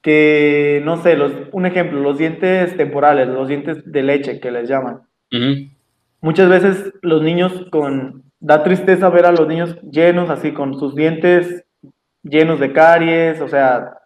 [0.00, 4.68] que no sé, los, un ejemplo, los dientes temporales, los dientes de leche que les
[4.68, 5.02] llaman.
[6.20, 10.94] Muchas veces los niños con, da tristeza ver a los niños llenos así, con sus
[10.94, 11.64] dientes
[12.22, 13.98] llenos de caries, o sea,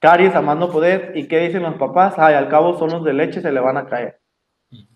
[0.00, 2.14] caries amando poder, ¿y qué dicen los papás?
[2.16, 4.18] Ay, al cabo son los de leche, se le van a caer.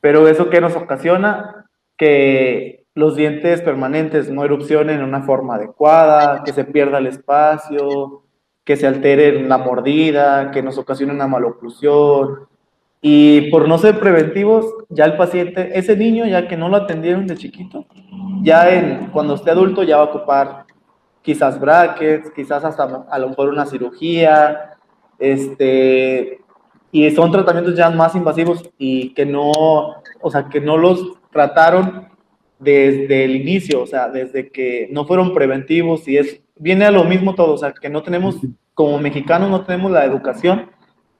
[0.01, 1.67] Pero eso que nos ocasiona
[1.97, 8.23] que los dientes permanentes no erupcionen en una forma adecuada, que se pierda el espacio,
[8.65, 12.49] que se altere la mordida, que nos ocasione una maloclusión.
[13.01, 17.27] Y por no ser preventivos, ya el paciente, ese niño, ya que no lo atendieron
[17.27, 17.87] de chiquito,
[18.43, 20.67] ya en, cuando esté adulto ya va a ocupar
[21.23, 24.77] quizás brackets, quizás hasta a lo mejor una cirugía,
[25.19, 26.42] este,
[26.93, 29.51] y son tratamientos ya más invasivos y que no,
[30.21, 32.07] o sea, que no los trataron
[32.59, 37.05] desde el inicio, o sea, desde que no fueron preventivos y es, viene a lo
[37.05, 38.37] mismo todo, o sea, que no tenemos,
[38.75, 40.71] como mexicanos no tenemos la educación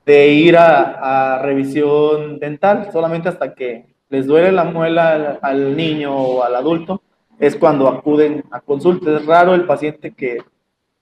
[0.05, 5.75] de ir a, a revisión dental, solamente hasta que les duele la muela al, al,
[5.75, 7.01] niño o al adulto,
[7.39, 9.17] es cuando acuden a consulta.
[9.17, 10.37] Es raro el paciente que,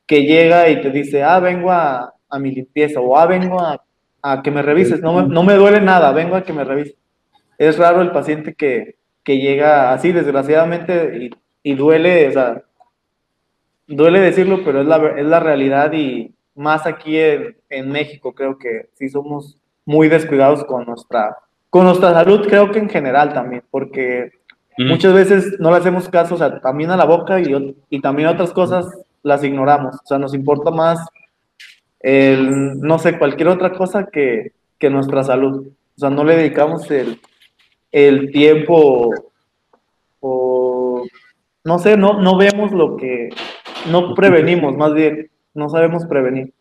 [0.05, 3.83] que llega y te dice, ah, vengo a, a mi limpieza o ah, vengo a
[4.21, 6.95] a que me revises, no me, no me duele nada, vengo a que me revises.
[7.57, 11.29] Es raro el paciente que, que llega así, desgraciadamente, y,
[11.63, 12.63] y, duele, o sea,
[13.87, 18.57] duele decirlo, pero es la, es la realidad y más aquí en, en, México creo
[18.57, 21.37] que sí somos muy descuidados con nuestra,
[21.69, 24.31] con nuestra salud, creo que en general también, porque
[24.77, 28.29] muchas veces no le hacemos caso, o sea, también a la boca y, y también
[28.29, 28.85] a otras cosas
[29.23, 30.99] las ignoramos, o sea, nos importa más
[32.03, 35.67] el, no sé, cualquier otra cosa que, que, nuestra salud.
[35.67, 37.19] O sea, no le dedicamos el,
[37.91, 39.11] el tiempo
[40.19, 41.05] o,
[41.63, 43.29] no sé, no, no vemos lo que,
[43.89, 46.53] no prevenimos, más bien, no sabemos prevenir.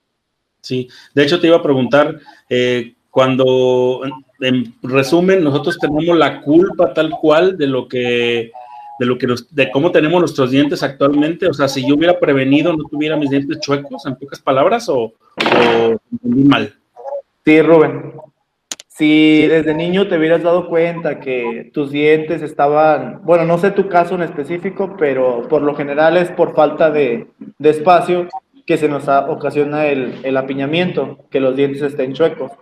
[0.61, 2.19] Sí, de hecho te iba a preguntar,
[2.49, 4.03] eh, cuando,
[4.41, 8.53] en resumen, nosotros tenemos la culpa tal cual de lo que
[9.01, 11.49] de lo que de cómo tenemos nuestros dientes actualmente.
[11.49, 15.15] O sea, si yo hubiera prevenido, no tuviera mis dientes chuecos, en pocas palabras, o,
[16.11, 16.75] entendí mal.
[17.43, 18.13] Sí, Rubén.
[18.87, 23.89] Si desde niño te hubieras dado cuenta que tus dientes estaban, bueno, no sé tu
[23.89, 27.29] caso en específico, pero por lo general es por falta de,
[27.59, 28.29] de espacio
[28.67, 32.53] que se nos ocasiona el, el apiñamiento, que los dientes estén chuecos.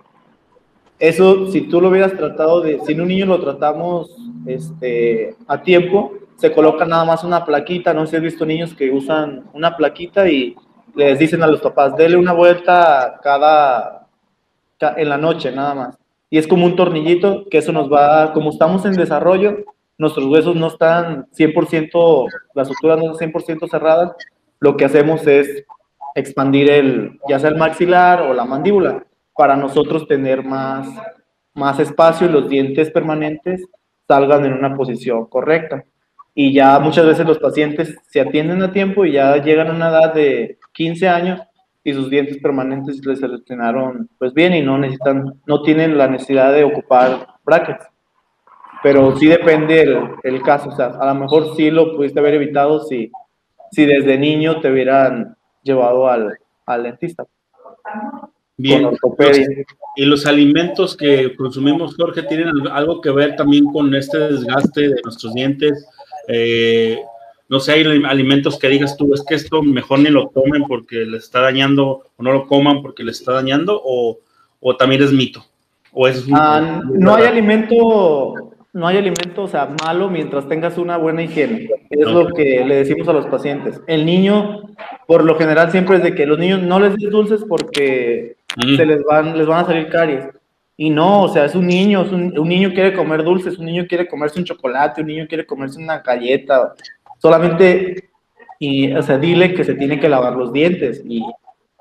[1.00, 4.16] Eso, si tú lo hubieras tratado de, si en un niño lo tratamos
[4.46, 8.72] este, a tiempo, se coloca nada más una plaquita, no sé si has visto niños
[8.72, 10.54] que usan una plaquita y
[10.94, 14.06] les dicen a los papás, dele una vuelta cada,
[14.80, 15.98] en la noche nada más.
[16.30, 19.64] Y es como un tornillito que eso nos va, como estamos en desarrollo,
[19.98, 24.12] nuestros huesos no están 100%, las suturas no están 100% cerradas,
[24.60, 25.64] lo que hacemos es
[26.14, 29.04] expandir el, ya sea el maxilar o la mandíbula,
[29.36, 30.86] para nosotros tener más,
[31.52, 33.66] más espacio y los dientes permanentes
[34.06, 35.84] salgan en una posición correcta
[36.40, 39.88] y ya muchas veces los pacientes se atienden a tiempo y ya llegan a una
[39.88, 41.40] edad de 15 años
[41.82, 46.52] y sus dientes permanentes les seleccionaron pues bien y no necesitan, no tienen la necesidad
[46.52, 47.84] de ocupar brackets.
[48.84, 52.34] Pero sí depende el, el caso, o sea, a lo mejor sí lo pudiste haber
[52.34, 53.10] evitado si,
[53.72, 57.26] si desde niño te hubieran llevado al, al dentista.
[58.56, 58.90] Bien.
[59.96, 65.00] y los alimentos que consumimos, Jorge, tienen algo que ver también con este desgaste de
[65.02, 65.84] nuestros dientes
[66.28, 67.00] eh,
[67.48, 70.98] no sé, hay alimentos que digas tú, es que esto mejor ni lo tomen porque
[71.06, 74.18] les está dañando, o no lo coman porque les está dañando, o,
[74.60, 75.44] o también es mito.
[75.92, 78.34] O es ah, no hay alimento,
[78.74, 81.70] no hay alimento, o sea, malo mientras tengas una buena higiene.
[81.88, 83.80] Es lo que le decimos a los pacientes.
[83.86, 84.68] El niño,
[85.06, 88.36] por lo general, siempre es de que los niños no les des dulces porque
[88.76, 90.26] se les van, les van a salir caries.
[90.80, 93.66] Y no, o sea, es un niño, es un, un niño quiere comer dulces, un
[93.66, 96.72] niño quiere comerse un chocolate, un niño quiere comerse una galleta.
[97.18, 98.10] Solamente,
[98.60, 101.22] y, o sea, dile que se tiene que lavar los dientes y,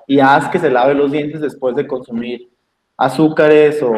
[0.07, 2.49] y haz que se lave los dientes después de consumir
[2.97, 3.93] azúcares o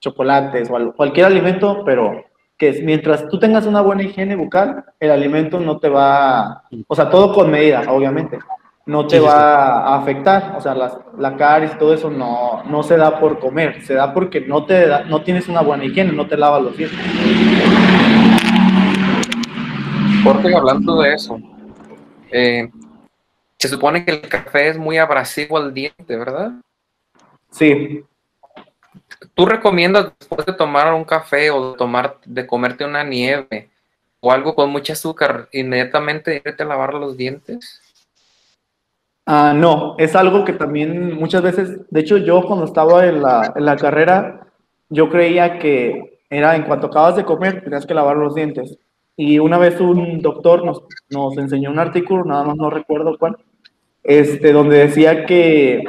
[0.00, 2.24] chocolates o al- cualquier alimento, pero
[2.58, 7.08] que mientras tú tengas una buena higiene bucal, el alimento no te va, o sea,
[7.08, 8.38] todo con medida, obviamente,
[8.86, 12.10] no te Sí, sí, va a afectar, o sea, las- la caries y todo eso
[12.10, 15.62] no, no se da por comer, se da porque no, te da- no tienes una
[15.62, 16.98] buena higiene, no te lavas los dientes.
[20.22, 21.38] Jorge, hablando de eso,
[22.30, 22.70] eh,
[23.58, 26.52] se supone que el café es muy abrasivo al diente, ¿verdad?
[27.50, 28.04] Sí,
[29.34, 33.68] ¿Tú recomiendas después de tomar un café o de tomar, de comerte una nieve
[34.20, 37.80] o algo con mucho azúcar, inmediatamente irte a lavar los dientes?
[39.26, 43.52] Ah, no, es algo que también muchas veces, de hecho yo cuando estaba en la,
[43.56, 44.48] en la carrera,
[44.90, 48.78] yo creía que era en cuanto acabas de comer, tenías que lavar los dientes.
[49.16, 53.36] Y una vez un doctor nos, nos enseñó un artículo, nada más no recuerdo cuál,
[54.02, 55.82] este, donde decía que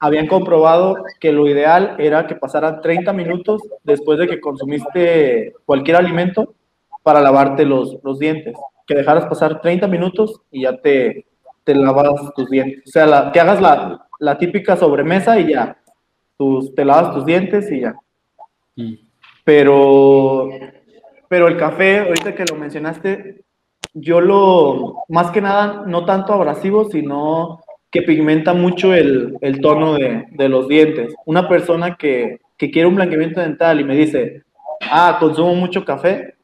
[0.00, 5.98] habían comprobado que lo ideal era que pasaran 30 minutos después de que consumiste cualquier
[5.98, 6.54] alimento
[7.02, 8.56] para lavarte los, los dientes.
[8.86, 11.26] Que dejaras pasar 30 minutos y ya te,
[11.64, 12.82] te lavas tus dientes.
[12.86, 15.76] O sea, la- que hagas la, la típica sobremesa y ya.
[16.38, 17.94] Tus, te lavas tus dientes y ya.
[18.76, 18.94] Mm.
[19.44, 20.48] Pero,
[21.28, 23.44] pero el café, ahorita que lo mencionaste,
[23.94, 27.60] yo lo, más que nada, no tanto abrasivo, sino
[27.90, 31.14] que pigmenta mucho el, el tono de, de los dientes.
[31.26, 34.42] Una persona que, que quiere un blanqueamiento dental y me dice,
[34.90, 36.36] ah, consumo mucho café,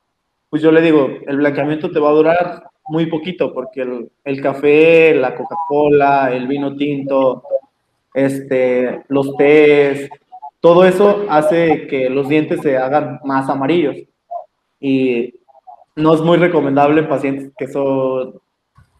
[0.50, 4.40] pues yo le digo, el blanqueamiento te va a durar muy poquito, porque el, el
[4.40, 7.42] café, la Coca-Cola, el vino tinto,
[8.14, 10.08] este, los tés,
[10.60, 13.96] todo eso hace que los dientes se hagan más amarillos.
[14.80, 15.34] Y
[15.96, 18.40] no es muy recomendable en pacientes que son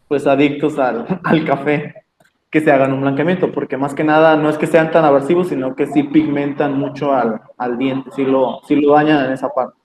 [0.07, 1.95] pues adictos al, al café
[2.51, 5.49] que se hagan un blanqueamiento, porque más que nada no es que sean tan aversivos,
[5.49, 9.51] sino que sí pigmentan mucho al, al diente, sí lo, sí lo dañan en esa
[9.51, 9.77] parte.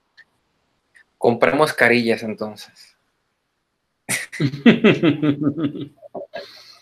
[1.18, 2.93] Compremos carillas entonces.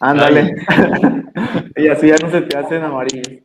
[0.01, 0.57] Ándale.
[1.77, 3.43] y así ya no se te hacen amarillos.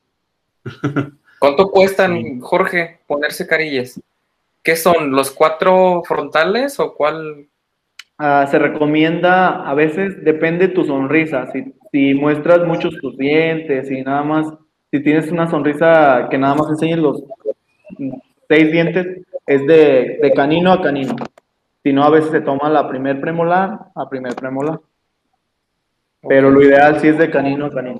[1.39, 4.01] ¿Cuánto cuestan, Jorge, ponerse carillas?
[4.63, 5.11] ¿Qué son?
[5.11, 7.47] ¿Los cuatro frontales o cuál?
[8.17, 14.01] Ah, se recomienda, a veces depende tu sonrisa, si, si muestras muchos tus dientes y
[14.01, 14.47] nada más,
[14.89, 17.23] si tienes una sonrisa que nada más enseñes los
[18.49, 21.15] seis dientes, es de, de canino a canino.
[21.87, 24.81] Si no, a veces se toma la primer premolar a primer premolar.
[26.27, 27.99] Pero lo ideal sí es de canino a canino,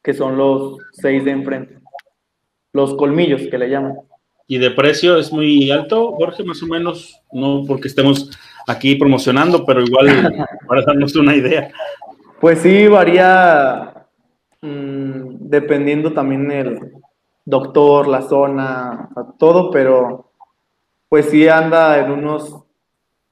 [0.00, 1.80] que son los seis de enfrente.
[2.72, 3.96] Los colmillos que le llaman.
[4.46, 7.20] ¿Y de precio es muy alto, Jorge, más o menos?
[7.32, 8.30] No porque estemos
[8.64, 10.06] aquí promocionando, pero igual
[10.68, 11.72] para darnos una idea.
[12.40, 14.06] Pues sí, varía
[14.62, 16.92] mm, dependiendo también el
[17.44, 20.29] doctor, la zona, todo, pero
[21.10, 22.64] pues sí anda en unos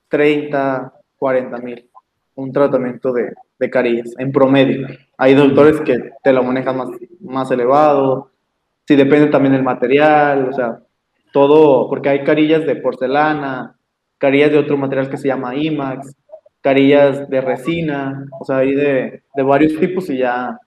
[0.08, 1.88] 30, 40 mil
[2.34, 4.86] un tratamiento de, de carillas en promedio.
[5.16, 6.88] Hay doctores que te lo manejan más,
[7.20, 8.30] más elevado,
[8.86, 10.80] sí depende también del material, o sea,
[11.32, 13.76] todo, porque hay carillas de porcelana,
[14.18, 16.16] carillas de otro material que se llama IMAX,
[16.60, 20.58] carillas de resina, o sea, hay de, de varios tipos y ya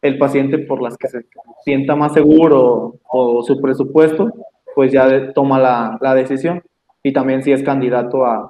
[0.00, 1.26] el paciente por las que se
[1.64, 4.32] sienta más seguro o su presupuesto,
[4.76, 6.62] pues ya toma la, la decisión.
[7.02, 8.46] Y también si es candidato a,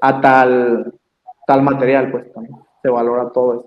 [0.00, 0.94] a tal,
[1.44, 3.66] tal material, pues también se valora todo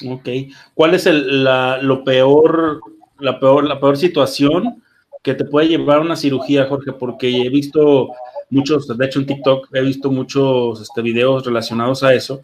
[0.00, 0.12] eso.
[0.12, 0.28] Ok.
[0.74, 2.80] ¿Cuál es el, la, lo peor,
[3.20, 4.82] la peor, la peor situación
[5.22, 6.92] que te puede llevar a una cirugía, Jorge?
[6.92, 8.08] Porque he visto
[8.50, 12.42] muchos, de hecho en TikTok he visto muchos este, videos relacionados a eso.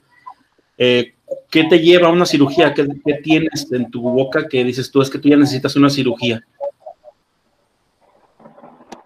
[0.78, 1.14] Eh,
[1.51, 2.72] ¿Qué te lleva a una cirugía?
[2.72, 5.91] ¿Qué, qué tienes en tu boca que dices tú es que tú ya necesitas una
[5.91, 6.41] cirugía?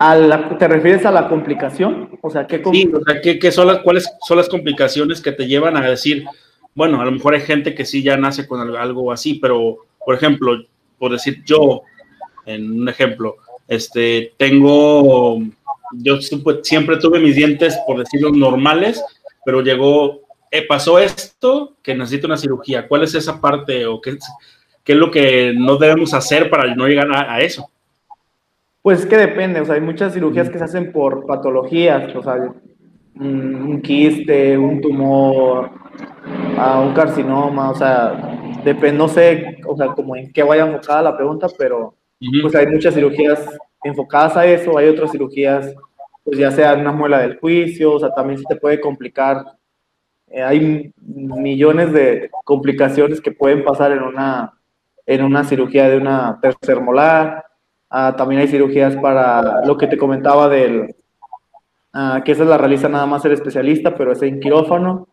[0.06, 2.18] ¿A la- ¿Te refieres a la complicación?
[2.20, 5.32] O sea, ¿qué Sí, o sea, ¿qué, qué son las, ¿cuáles son las complicaciones que
[5.32, 6.24] te llevan a decir,
[6.74, 9.78] bueno, a lo mejor hay gente que sí ya nace con algo- algo así, pero,
[10.04, 10.62] por ejemplo,
[10.98, 11.82] por decir yo,
[12.44, 13.36] en un ejemplo,
[13.66, 15.38] este, tengo,
[15.92, 19.02] yo siempre, siempre tuve mis dientes, por decirlo, normales,
[19.44, 22.86] pero llegó, eh, pasó esto, que necesito una cirugía.
[22.86, 24.28] ¿Cuál es esa parte o qué, es-
[24.84, 27.70] qué es lo que no debemos hacer para no llegar a, a eso?
[28.84, 32.22] Pues es que depende, o sea, hay muchas cirugías que se hacen por patologías, o
[32.22, 32.34] sea,
[33.14, 35.70] un, un quiste, un tumor,
[36.58, 41.00] ah, un carcinoma, o sea, depende, no sé, o sea, como en qué vaya enfocada
[41.00, 41.94] la pregunta, pero
[42.42, 43.48] pues hay muchas cirugías
[43.82, 45.74] enfocadas a eso, hay otras cirugías,
[46.22, 49.46] pues ya sea una muela del juicio, o sea, también se te puede complicar.
[50.26, 54.52] Eh, hay millones de complicaciones que pueden pasar en una,
[55.06, 57.44] en una cirugía de una tercer molar.
[57.96, 60.96] Ah, también hay cirugías para lo que te comentaba del,
[61.92, 65.06] ah, que esa la realiza nada más el especialista, pero es en quirófano,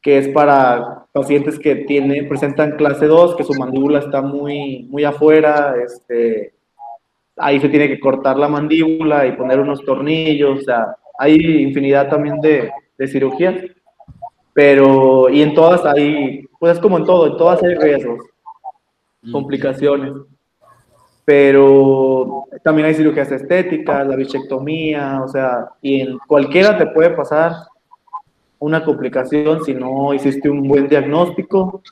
[0.00, 5.02] que es para pacientes que tienen, presentan clase 2, que su mandíbula está muy, muy
[5.02, 6.54] afuera, este,
[7.36, 12.08] ahí se tiene que cortar la mandíbula y poner unos tornillos, o sea, hay infinidad
[12.08, 13.56] también de, de cirugías,
[14.52, 18.20] pero, y en todas hay, pues es como en todo, en todas hay riesgos,
[19.32, 20.12] complicaciones,
[21.28, 27.52] pero también hay cirugías estéticas, la bichectomía, o sea, y en cualquiera te puede pasar
[28.58, 31.82] una complicación si no hiciste un buen diagnóstico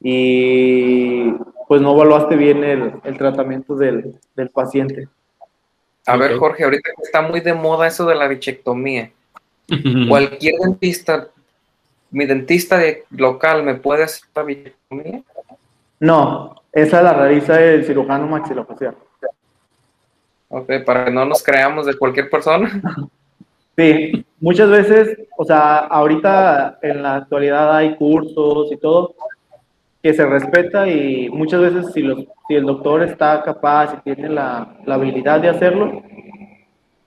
[0.00, 1.30] y
[1.68, 5.06] pues no evaluaste bien el, el tratamiento del, del paciente.
[6.06, 6.36] A ver.
[6.36, 9.12] Jorge, ahorita que está muy de moda eso de la bichectomía.
[10.08, 11.28] Cualquier dentista,
[12.10, 15.22] mi dentista de local, ¿me puede hacer la bichectomía?
[16.00, 18.96] No, esa la realiza el cirujano maxilofacial.
[20.48, 22.80] Ok, para que no nos creamos de cualquier persona.
[23.76, 29.14] Sí, muchas veces, o sea, ahorita en la actualidad hay cursos y todo
[30.02, 34.30] que se respeta y muchas veces si, los, si el doctor está capaz y tiene
[34.30, 36.02] la, la habilidad de hacerlo,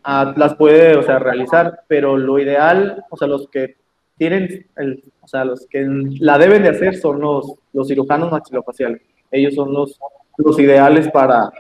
[0.04, 3.76] ah, las puede, o sea, realizar, pero lo ideal, o sea, los que
[4.18, 5.86] tienen, el, o sea, los que
[6.20, 9.02] la deben de hacer son los, los cirujanos maxilofaciales.
[9.32, 10.00] Ellos son los,
[10.38, 11.52] los ideales para,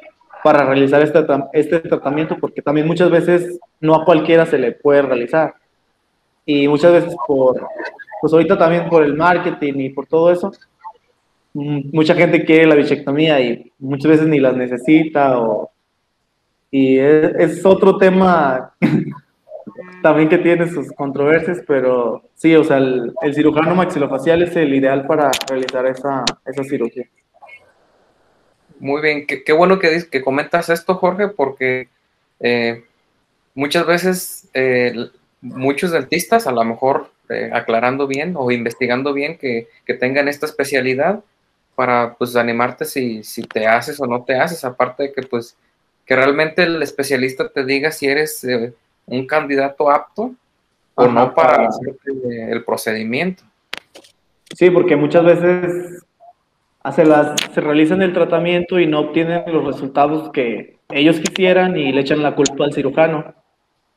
[0.43, 5.01] para realizar este, este tratamiento, porque también muchas veces no a cualquiera se le puede
[5.01, 5.55] realizar.
[6.45, 7.65] Y muchas veces por,
[8.19, 10.51] pues ahorita también por el marketing y por todo eso,
[11.53, 15.69] mm, mucha gente quiere la bichectomía y muchas veces ni las necesita o...
[16.73, 18.73] Y es, es otro tema
[20.01, 24.73] también que tiene sus controversias, pero sí, o sea, el, el cirujano maxilofacial es el
[24.73, 27.05] ideal para realizar esa, esa cirugía.
[28.81, 31.87] Muy bien, qué, qué bueno que, que comentas esto, Jorge, porque
[32.39, 32.83] eh,
[33.53, 34.95] muchas veces eh,
[35.39, 40.47] muchos dentistas, a lo mejor eh, aclarando bien o investigando bien que, que tengan esta
[40.47, 41.23] especialidad
[41.75, 45.55] para pues animarte si, si te haces o no te haces, aparte de que pues
[46.07, 48.45] que realmente el especialista te diga si eres
[49.05, 50.33] un candidato apto
[50.95, 51.69] o Ajá, no para para-
[52.49, 53.43] el procedimiento.
[54.57, 56.03] Sí, porque muchas veces
[56.93, 61.91] se, las, se realizan el tratamiento y no obtienen los resultados que ellos quisieran y
[61.91, 63.33] le echan la culpa al cirujano.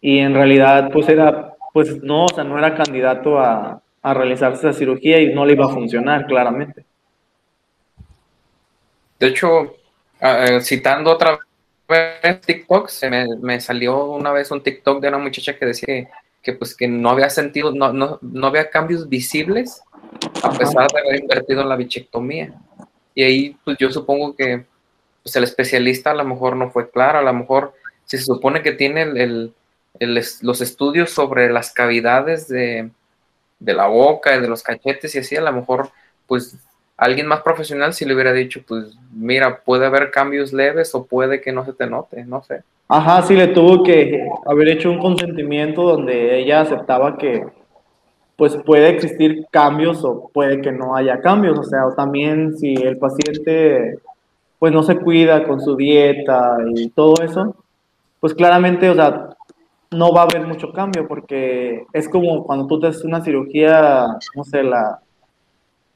[0.01, 4.69] Y en realidad, pues era, pues no, o sea, no era candidato a, a realizarse
[4.69, 6.85] esa cirugía y no le iba a funcionar, claramente.
[9.19, 9.77] De hecho,
[10.21, 11.39] ah, eh, citando otra
[11.89, 15.87] vez TikTok, se me, me salió una vez un TikTok de una muchacha que decía
[15.87, 16.09] que,
[16.43, 19.83] que, pues que no había sentido, no, no, no había cambios visibles
[20.43, 20.59] a Ajá.
[20.59, 22.53] pesar de haber invertido en la bichectomía.
[23.15, 24.65] Y ahí, pues yo supongo que
[25.23, 28.63] pues, el especialista a lo mejor no fue claro, a lo mejor si se supone
[28.63, 29.55] que tiene el,
[30.01, 32.91] el- los estudios sobre las cavidades de,
[33.59, 35.91] de la boca de los cachetes y así, a lo mejor,
[36.27, 36.57] pues
[36.97, 41.41] alguien más profesional si le hubiera dicho, pues mira, puede haber cambios leves o puede
[41.41, 42.63] que no se te note, no sé.
[42.89, 47.45] Ajá, sí, le tuvo que haber hecho un consentimiento donde ella aceptaba que
[48.37, 52.75] pues puede existir cambios o puede que no haya cambios, o sea, o también si
[52.75, 53.99] el paciente
[54.59, 57.55] pues no se cuida con su dieta y todo eso,
[58.21, 59.31] pues claramente, o sea,
[59.91, 64.07] no va a haber mucho cambio porque es como cuando tú te haces una cirugía,
[64.35, 65.01] no sé, la,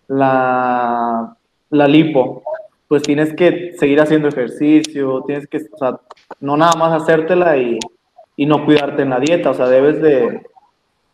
[0.07, 1.37] la,
[1.71, 2.43] la lipo,
[2.87, 6.01] pues tienes que seguir haciendo ejercicio, tienes que, o sea,
[6.41, 7.79] no nada más hacértela y,
[8.37, 10.43] y no cuidarte en la dieta, o sea, debes de,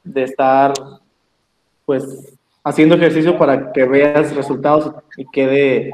[0.05, 0.73] de estar,
[1.85, 5.93] pues, haciendo ejercicio para que veas resultados y quede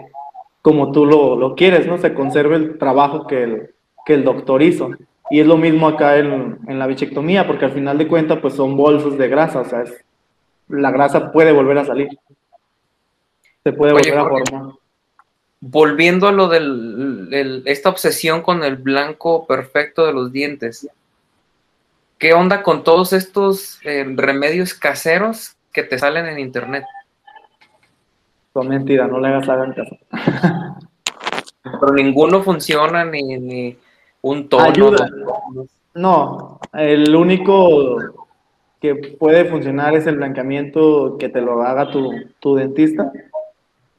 [0.62, 1.99] como tú lo, lo quieres, ¿no?
[1.99, 3.70] Se conserve el trabajo que el,
[4.05, 4.91] que el doctor hizo.
[5.30, 8.55] Y es lo mismo acá en, en la bichectomía, porque al final de cuentas, pues
[8.55, 10.05] son bolsos de grasa, o sea, es-
[10.68, 12.09] la grasa puede volver a salir.
[13.64, 14.74] Se puede Oye, volver a formar.
[15.61, 20.88] Volviendo a lo de esta obsesión con el blanco perfecto de los dientes,
[22.18, 26.84] ¿qué onda con todos estos eh, remedios caseros que te salen en internet?
[28.52, 29.96] Son mentiras, no le hagas hagan caso.
[31.62, 33.78] Pero ninguno funciona, ni, ni
[34.22, 34.64] un tono.
[34.64, 35.08] Ayuda.
[35.94, 37.98] No, el único
[38.80, 43.12] que puede funcionar es el blanqueamiento que te lo haga tu, tu dentista.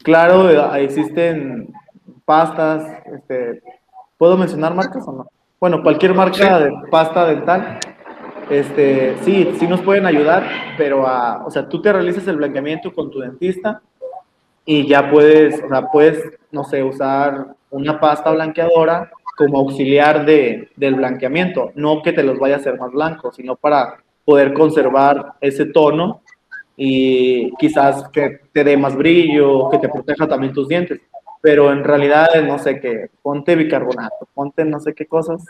[0.03, 1.73] Claro, existen
[2.25, 3.61] pastas, este,
[4.21, 5.27] ¿Puedo mencionar marcas o no?
[5.59, 7.79] Bueno, cualquier marca de pasta dental,
[8.49, 10.43] este, sí, sí nos pueden ayudar,
[10.77, 13.81] pero a, o sea, tú te realizas el blanqueamiento con tu dentista
[14.65, 20.69] y ya puedes, o sea, puedes, no sé, usar una pasta blanqueadora como auxiliar de,
[20.75, 25.33] del blanqueamiento, no que te los vaya a hacer más blancos, sino para poder conservar
[25.41, 26.21] ese tono
[26.75, 31.01] y quizás que te dé más brillo, que te proteja también tus dientes.
[31.41, 35.43] Pero en realidad, no sé qué, ponte bicarbonato, ponte no sé qué cosas,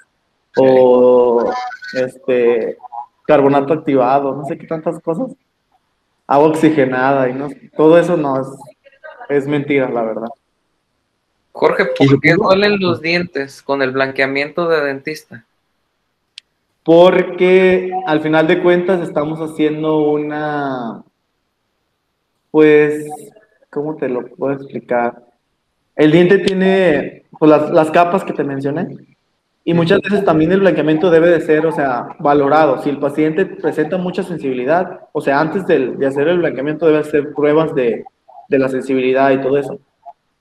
[0.58, 1.52] o
[1.94, 2.78] este
[3.26, 5.32] carbonato activado, no sé qué tantas cosas,
[6.28, 8.48] agua oxigenada y no, todo eso no es,
[9.30, 10.30] es mentira, la verdad.
[11.52, 15.46] Jorge, ¿por qué duelen los dientes con el blanqueamiento de dentista?
[16.84, 21.04] Porque al final de cuentas estamos haciendo una,
[22.50, 23.08] pues,
[23.70, 25.24] ¿cómo te lo puedo explicar?
[25.96, 29.11] El diente tiene pues, las, las capas que te mencioné.
[29.64, 32.82] Y muchas veces también el blanqueamiento debe de ser, o sea, valorado.
[32.82, 37.00] Si el paciente presenta mucha sensibilidad, o sea, antes de, de hacer el blanqueamiento debe
[37.00, 38.04] hacer pruebas de,
[38.50, 39.80] de, la sensibilidad y todo eso.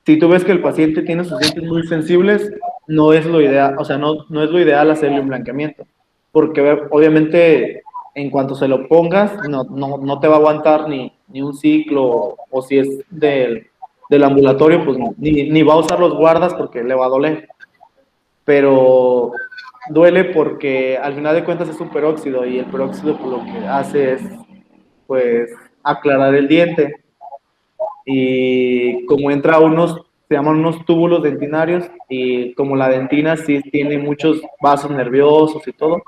[0.06, 2.50] Si tú ves que el paciente tiene sus dientes muy sensibles,
[2.86, 5.86] no es lo ideal, o sea, no, no es lo ideal hacerle un blanqueamiento.
[6.32, 7.82] Porque obviamente
[8.14, 11.54] en cuanto se lo pongas, no, no, no te va a aguantar ni, ni un
[11.54, 13.66] ciclo, o si es del,
[14.08, 17.48] del ambulatorio, pues ni, ni va a usar los guardas porque le va a doler
[18.50, 19.30] pero
[19.90, 24.14] duele porque al final de cuentas es un peróxido y el peróxido lo que hace
[24.14, 24.22] es
[25.06, 25.52] pues
[25.84, 26.96] aclarar el diente.
[28.04, 33.98] Y como entra unos se llaman unos túbulos dentinarios y como la dentina sí tiene
[33.98, 36.02] muchos vasos nerviosos y todo,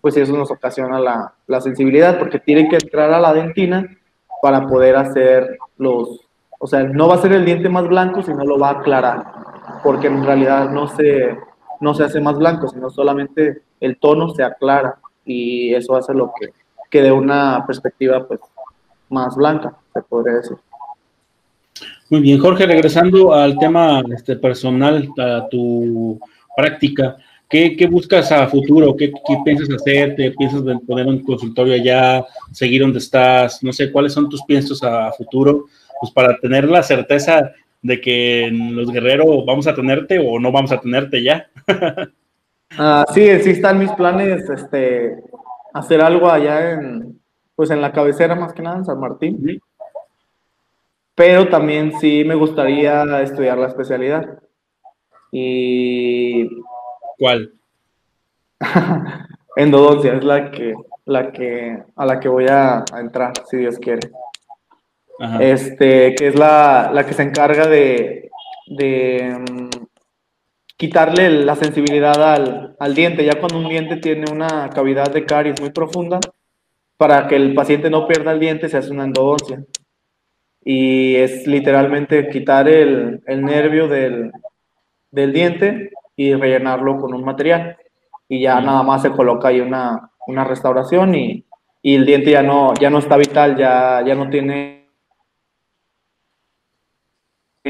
[0.00, 3.96] pues eso nos ocasiona la, la sensibilidad porque tiene que entrar a la dentina
[4.42, 6.26] para poder hacer los,
[6.58, 9.24] o sea, no va a ser el diente más blanco, sino lo va a aclarar,
[9.84, 11.36] porque en realidad no se,
[11.80, 16.32] no se hace más blanco, sino solamente el tono se aclara y eso hace lo
[16.38, 16.50] que,
[16.90, 18.40] que de una perspectiva pues
[19.08, 20.56] más blanca, se podría decir.
[22.08, 26.18] Muy bien, Jorge, regresando al tema este, personal, a tu
[26.56, 27.16] práctica,
[27.48, 28.96] ¿qué, qué buscas a futuro?
[28.96, 30.14] ¿Qué, ¿Qué, piensas hacer?
[30.14, 33.62] ¿Te piensas poner un consultorio allá, seguir donde estás?
[33.62, 35.66] No sé, ¿cuáles son tus piensos a futuro?
[36.00, 37.52] Pues para tener la certeza
[37.86, 41.48] de que en los guerreros vamos a tenerte o no vamos a tenerte ya.
[41.68, 45.16] uh, sí, sí están mis planes, este,
[45.72, 47.20] hacer algo allá en,
[47.54, 49.40] pues en la cabecera más que nada, en San Martín.
[49.44, 49.60] ¿Sí?
[51.14, 54.38] Pero también sí me gustaría estudiar la especialidad.
[55.32, 56.48] Y...
[57.18, 57.52] ¿Cuál?
[59.56, 60.74] Endodoncia es la que,
[61.06, 64.10] la que, a la que voy a, a entrar, si Dios quiere.
[65.18, 65.42] Ajá.
[65.42, 68.30] Este, que es la, la, que se encarga de,
[68.66, 69.70] de um,
[70.76, 73.24] quitarle la sensibilidad al, al, diente.
[73.24, 76.20] Ya cuando un diente tiene una cavidad de caries muy profunda,
[76.96, 79.64] para que el paciente no pierda el diente, se hace una endodoncia.
[80.64, 84.32] Y es literalmente quitar el, el nervio del,
[85.10, 87.76] del, diente y rellenarlo con un material.
[88.28, 91.44] Y ya nada más se coloca ahí una, una restauración y,
[91.82, 94.85] y, el diente ya no, ya no está vital, ya, ya no tiene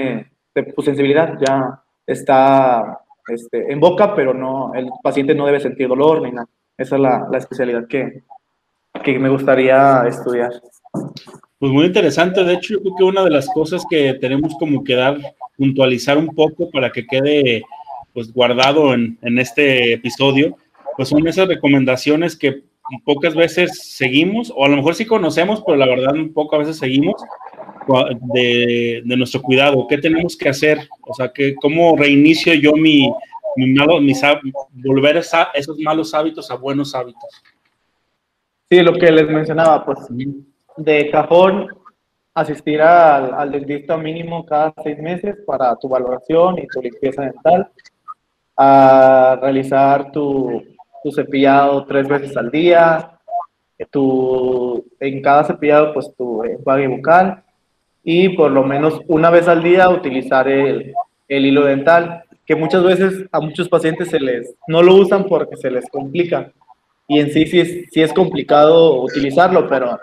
[0.01, 6.23] de sensibilidad ya está este, en boca, pero no, el paciente no debe sentir dolor
[6.23, 6.49] ni nada.
[6.77, 8.23] Esa es la, la especialidad que,
[9.03, 10.53] que, me gustaría estudiar.
[11.59, 14.85] Pues muy interesante, de hecho yo creo que una de las cosas que tenemos como
[14.85, 15.17] que dar,
[15.57, 17.63] puntualizar un poco para que quede
[18.13, 20.57] pues guardado en, en este episodio,
[20.97, 22.63] pues son esas recomendaciones que
[23.05, 26.79] pocas veces seguimos, o a lo mejor sí conocemos, pero la verdad poco a veces
[26.79, 27.23] seguimos,
[28.35, 33.13] de, de, nuestro cuidado, qué tenemos que hacer, o sea, que, cómo reinicio yo mi,
[33.57, 34.21] mi malo, mis,
[34.73, 37.43] volver esa, esos malos hábitos a buenos hábitos.
[38.71, 39.99] Sí, lo que les mencionaba, pues
[40.77, 41.69] de cajón
[42.35, 47.71] asistir al, al dentista mínimo cada seis meses para tu valoración y tu limpieza dental,
[48.57, 50.63] a realizar tu,
[51.03, 53.19] tu cepillado tres veces al día,
[53.91, 57.43] tu, en cada cepillado pues tu enjuague bucal
[58.09, 60.95] y por lo menos una vez al día utilizar el,
[61.27, 65.57] el hilo dental, que muchas veces a muchos pacientes se les, no lo usan porque
[65.57, 66.53] se les complica.
[67.09, 69.99] Y en sí sí es, sí es complicado utilizarlo, pero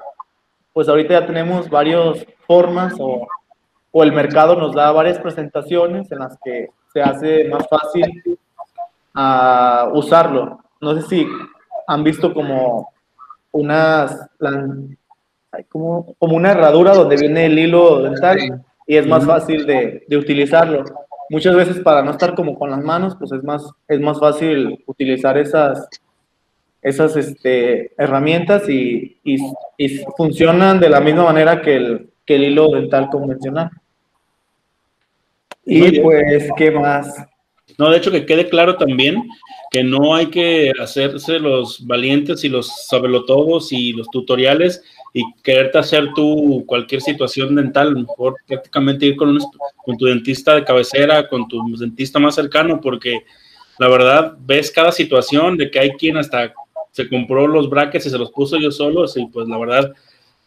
[0.73, 3.25] pues ahorita ya tenemos varias formas o,
[3.91, 8.37] o el mercado nos da varias presentaciones en las que se hace más fácil
[9.15, 10.59] uh, usarlo.
[10.81, 11.25] No sé si
[11.87, 12.89] han visto como
[13.53, 14.29] unas,
[15.69, 18.37] como, como una herradura donde viene el hilo dental
[18.87, 20.83] y es más fácil de, de utilizarlo.
[21.29, 24.83] muchas veces para no estar como con las manos, pues es más, es más fácil
[24.85, 25.87] utilizar esas,
[26.81, 29.37] esas este, herramientas y, y,
[29.77, 33.69] y funcionan de la misma manera que el, que el hilo dental convencional.
[35.65, 37.15] Y pues, ¿qué más?
[37.77, 39.23] No, de hecho que quede claro también
[39.71, 44.83] que no hay que hacerse los valientes y los sabelotodos y los tutoriales
[45.13, 49.39] y quererte hacer tú cualquier situación dental, mejor prácticamente ir con, un,
[49.85, 53.23] con tu dentista de cabecera, con tu dentista más cercano, porque
[53.77, 56.51] la verdad ves cada situación de que hay quien hasta
[56.91, 59.93] se compró los brackets y se los puso yo solos y pues la verdad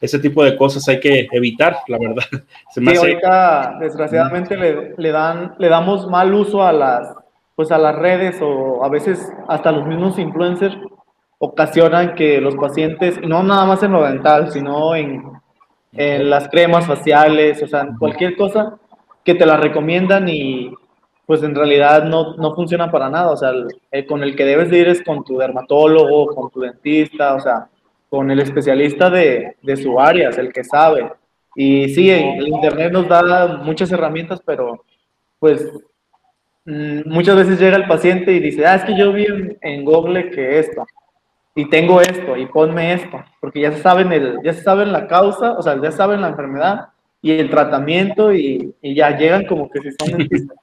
[0.00, 2.22] ese tipo de cosas hay que evitar, la verdad.
[2.70, 7.14] Se me Sí, hace- ahorita desgraciadamente le, le dan, le damos mal uso a las,
[7.54, 10.76] pues a las redes o a veces hasta los mismos influencers
[11.38, 15.22] ocasionan que los pacientes, no nada más en lo dental, sino en,
[15.92, 18.78] en las cremas faciales, o sea, cualquier cosa
[19.24, 20.72] que te la recomiendan y
[21.26, 23.50] pues en realidad no, no funciona para nada, o sea,
[23.90, 27.40] el con el que debes de ir es con tu dermatólogo, con tu dentista, o
[27.40, 27.68] sea,
[28.08, 31.10] con el especialista de, de su área, es el que sabe.
[31.56, 34.84] Y sí, el internet nos da muchas herramientas, pero
[35.40, 35.68] pues
[36.64, 39.84] mm, muchas veces llega el paciente y dice, ah, es que yo vi en, en
[39.84, 40.84] Google que esto,
[41.58, 45.06] y tengo esto, y ponme esto, porque ya se saben el, ya se saben la
[45.06, 46.88] causa, o sea, ya saben la enfermedad
[47.22, 50.56] y el tratamiento, y, y ya llegan como que si son dentistas.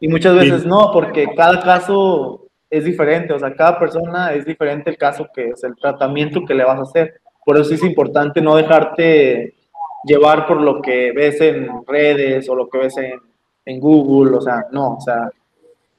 [0.00, 0.68] Y muchas veces Sí.
[0.68, 5.48] no, porque cada caso es diferente, o sea, cada persona es diferente el caso que
[5.48, 7.20] es el tratamiento que le vas a hacer.
[7.44, 9.54] Por eso es importante no dejarte
[10.04, 13.20] llevar por lo que ves en redes o lo que ves en,
[13.64, 15.28] en Google, o sea, no, o sea,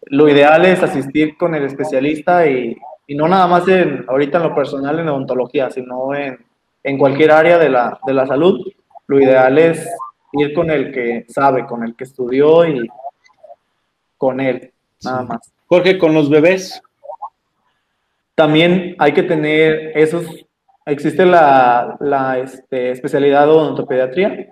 [0.06, 2.78] lo ideal es asistir con el especialista y,
[3.12, 6.39] y no nada más en, ahorita en lo personal en odontología, sino en,
[6.82, 8.66] en cualquier área de la, de la salud.
[9.07, 9.86] Lo ideal es
[10.32, 12.88] ir con el que sabe, con el que estudió y
[14.18, 14.72] con él,
[15.03, 15.51] nada más.
[15.68, 16.82] Jorge, con los bebés,
[18.36, 20.26] También hay que tener esos,
[20.86, 24.47] existe la, la este, especialidad de odontopediatría,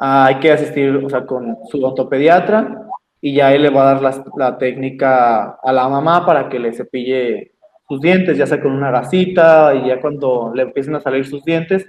[0.00, 2.86] Ah, hay que asistir, o sea, con su odontopediatra
[3.20, 6.58] y ya él le va a dar las- la, técnica a la mamá para que
[6.60, 7.52] le cepille
[7.88, 11.42] sus dientes, ya sea con una gasita y ya cuando le empiecen a salir sus
[11.44, 11.86] dientes,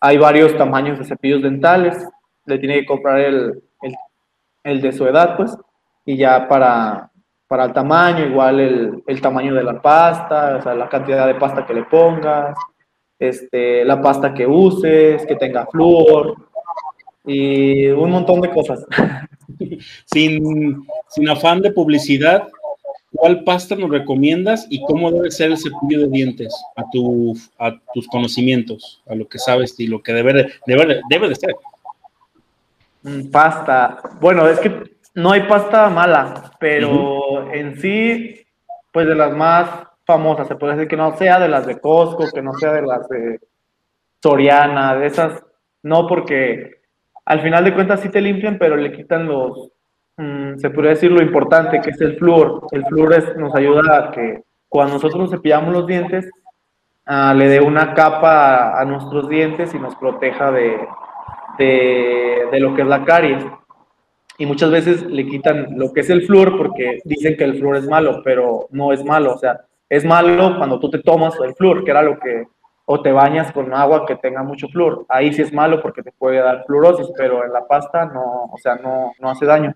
[0.00, 1.96] hay varios tamaños de cepillos dentales,
[2.46, 3.94] le tiene que comprar el, el,
[4.64, 5.56] el de su edad, pues,
[6.04, 7.10] y ya para,
[7.46, 11.34] para el tamaño, igual el, el tamaño de la pasta, o sea, la cantidad de
[11.34, 12.56] pasta que le pongas,
[13.18, 16.34] este, la pasta que uses, que tenga flúor
[17.24, 18.84] y un montón de cosas.
[20.06, 22.48] sin, sin afán de publicidad,
[23.24, 27.74] ¿cuál pasta nos recomiendas y cómo debe ser el cepillo de dientes a, tu, a
[27.94, 31.34] tus conocimientos, a lo que sabes y lo que debe de, debe de, debe de
[31.34, 31.54] ser?
[33.02, 33.96] Mm, Pasta.
[34.20, 38.46] Bueno, es que no hay pasta mala, pero en sí,
[38.92, 39.70] pues de las más
[40.04, 42.82] famosas, se puede decir que no sea de las de Costco, que no sea de
[42.82, 43.40] las de
[44.22, 45.42] Soriana, de esas,
[45.82, 46.82] no, porque
[47.24, 49.70] al final de cuentas sí te limpian, pero le quitan los,
[50.16, 52.66] mm, se podría decir lo importante, que es el flúor.
[52.72, 56.30] El flúor es- nos ayuda a que cuando nosotros cepillamos los dientes,
[57.06, 60.78] ah, le dé una capa a, nuestros dientes y nos proteja de,
[61.58, 63.44] de, de lo que es la caries.
[64.36, 67.76] Y muchas veces le quitan lo que es el flúor porque dicen que el flúor
[67.76, 69.34] es malo, pero no es malo.
[69.34, 72.48] O sea, es malo cuando tú te tomas el flúor, que era lo que,
[72.86, 75.06] o te bañas con agua que tenga mucho flúor.
[75.08, 78.58] Ahí sí es malo porque te puede dar fluorosis, pero en la pasta no, o
[78.58, 79.72] sea, no, no hace daño.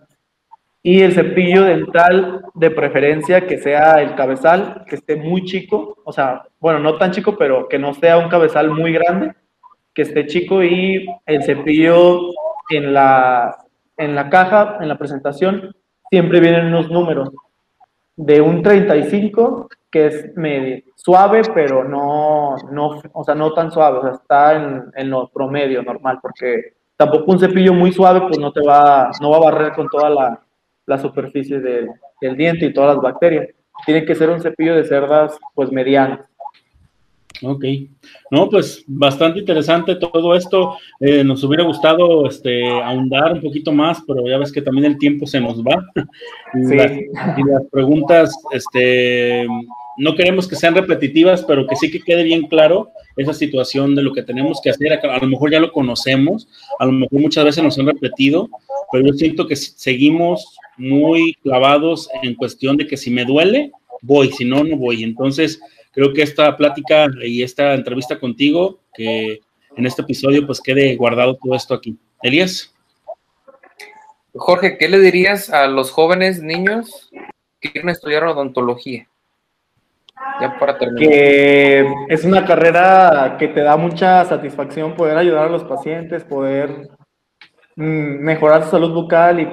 [0.82, 6.12] Y el cepillo dental, de preferencia que sea el cabezal, que esté muy chico, o
[6.12, 9.34] sea, bueno, no tan chico, pero que no sea un cabezal muy grande,
[9.92, 12.30] que esté chico y el cepillo
[12.70, 13.64] en la,
[13.96, 15.74] en la caja, en la presentación,
[16.08, 17.30] siempre vienen unos números
[18.16, 23.98] de un 35 que es medio suave, pero no, no, o sea, no tan suave,
[23.98, 28.38] o sea, está en, en lo promedio normal, porque tampoco un cepillo muy suave, pues
[28.38, 30.40] no te va, no va a barrer con toda la,
[30.88, 31.88] la superficie del,
[32.20, 33.48] del diente y todas las bacterias.
[33.86, 36.24] Tiene que ser un cepillo de cerdas, pues mediano.
[37.42, 37.64] Ok.
[38.30, 40.76] No, pues bastante interesante todo esto.
[40.98, 44.98] Eh, nos hubiera gustado este, ahondar un poquito más, pero ya ves que también el
[44.98, 45.84] tiempo se nos va.
[46.54, 46.74] Y, Sí.
[46.76, 49.46] las, y las preguntas, este,
[49.98, 54.02] no queremos que sean repetitivas, pero que sí que quede bien claro esa situación de
[54.02, 54.92] lo que tenemos que hacer.
[54.94, 58.48] A, a lo mejor ya lo conocemos, a lo mejor muchas veces nos han repetido,
[58.90, 64.30] pero yo siento que seguimos muy clavados en cuestión de que si me duele, voy,
[64.32, 65.04] si no, no voy.
[65.04, 65.60] Entonces,
[65.92, 69.40] creo que esta plática y esta entrevista contigo, que
[69.76, 71.96] en este episodio pues quede guardado todo esto aquí.
[72.22, 72.74] Elías.
[74.34, 77.10] Jorge, ¿qué le dirías a los jóvenes niños
[77.60, 79.08] que quieren estudiar odontología?
[80.40, 81.08] Ya para terminar.
[81.08, 86.88] Que es una carrera que te da mucha satisfacción poder ayudar a los pacientes, poder
[87.76, 89.48] mm, mejorar su salud bucal y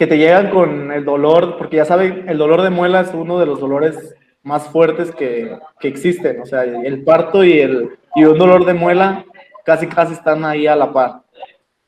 [0.00, 3.38] que te llegan con el dolor, porque ya saben, el dolor de muela es uno
[3.38, 6.40] de los dolores más fuertes que, que existen.
[6.40, 9.26] O sea, el parto y, el, y un dolor de muela
[9.62, 11.20] casi casi están ahí a la par.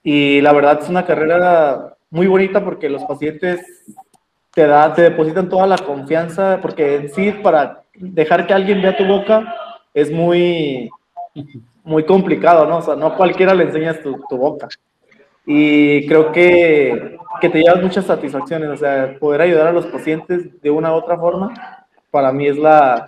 [0.02, 3.64] Y la verdad es una carrera muy bonita porque los pacientes
[4.52, 8.94] te, da, te depositan toda la confianza, porque en sí para dejar que alguien vea
[8.94, 9.54] tu boca
[9.94, 10.90] es muy,
[11.82, 12.76] muy complicado, ¿no?
[12.76, 14.68] O sea, no cualquiera le enseñas tu, tu boca.
[15.44, 20.60] Y creo que, que te llevas muchas satisfacciones, o sea, poder ayudar a los pacientes
[20.60, 23.06] de una u otra forma, para mí es la,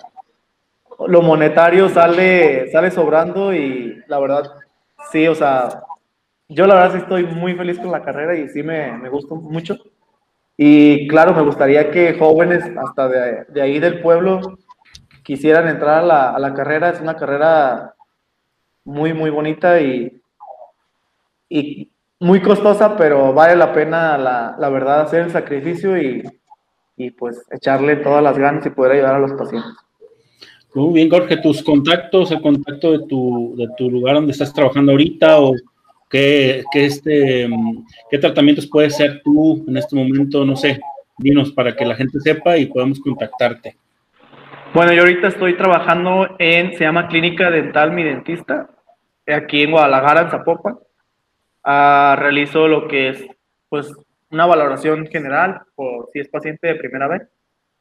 [1.07, 4.51] lo monetario sale, sale sobrando y la verdad,
[5.12, 5.85] sí, o sea,
[6.49, 9.35] yo la verdad sí estoy muy feliz con la carrera y sí me, me gusta
[9.35, 9.76] mucho.
[10.57, 14.59] Y claro, me gustaría que jóvenes hasta de, de ahí del pueblo
[15.22, 16.91] quisieran entrar a la, a la, carrera.
[16.91, 17.95] Es una carrera
[18.85, 20.20] muy, muy bonita y,
[21.49, 26.22] y muy costosa, pero vale la pena, la, la verdad, hacer el sacrificio y,
[26.96, 29.72] y pues echarle todas las ganas y poder ayudar a los pacientes.
[30.74, 34.92] Muy bien, Jorge, tus contactos, el contacto de tu, de tu lugar donde estás trabajando
[34.92, 35.54] ahorita o
[36.14, 37.48] ¿Qué, este,
[38.08, 40.44] ¿Qué tratamientos puedes ser tú en este momento?
[40.44, 40.80] No sé,
[41.18, 43.76] dinos para que la gente sepa y podamos contactarte.
[44.72, 48.70] Bueno, yo ahorita estoy trabajando en, se llama Clínica Dental Mi Dentista,
[49.26, 50.78] aquí en Guadalajara, en Zapopan.
[51.64, 53.26] Ah, realizo lo que es,
[53.70, 53.92] pues,
[54.30, 57.22] una valoración general por si es paciente de primera vez,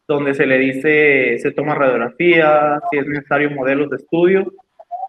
[0.07, 4.53] donde se le dice, se toma radiografía, si es necesario modelos de estudio,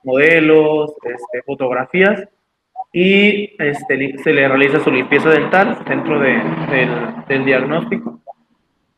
[0.02, 2.28] modelos, este, fotografías,
[2.92, 6.32] y este, se le realiza su limpieza dental dentro de,
[6.70, 6.90] del,
[7.28, 8.20] del, diagnóstico.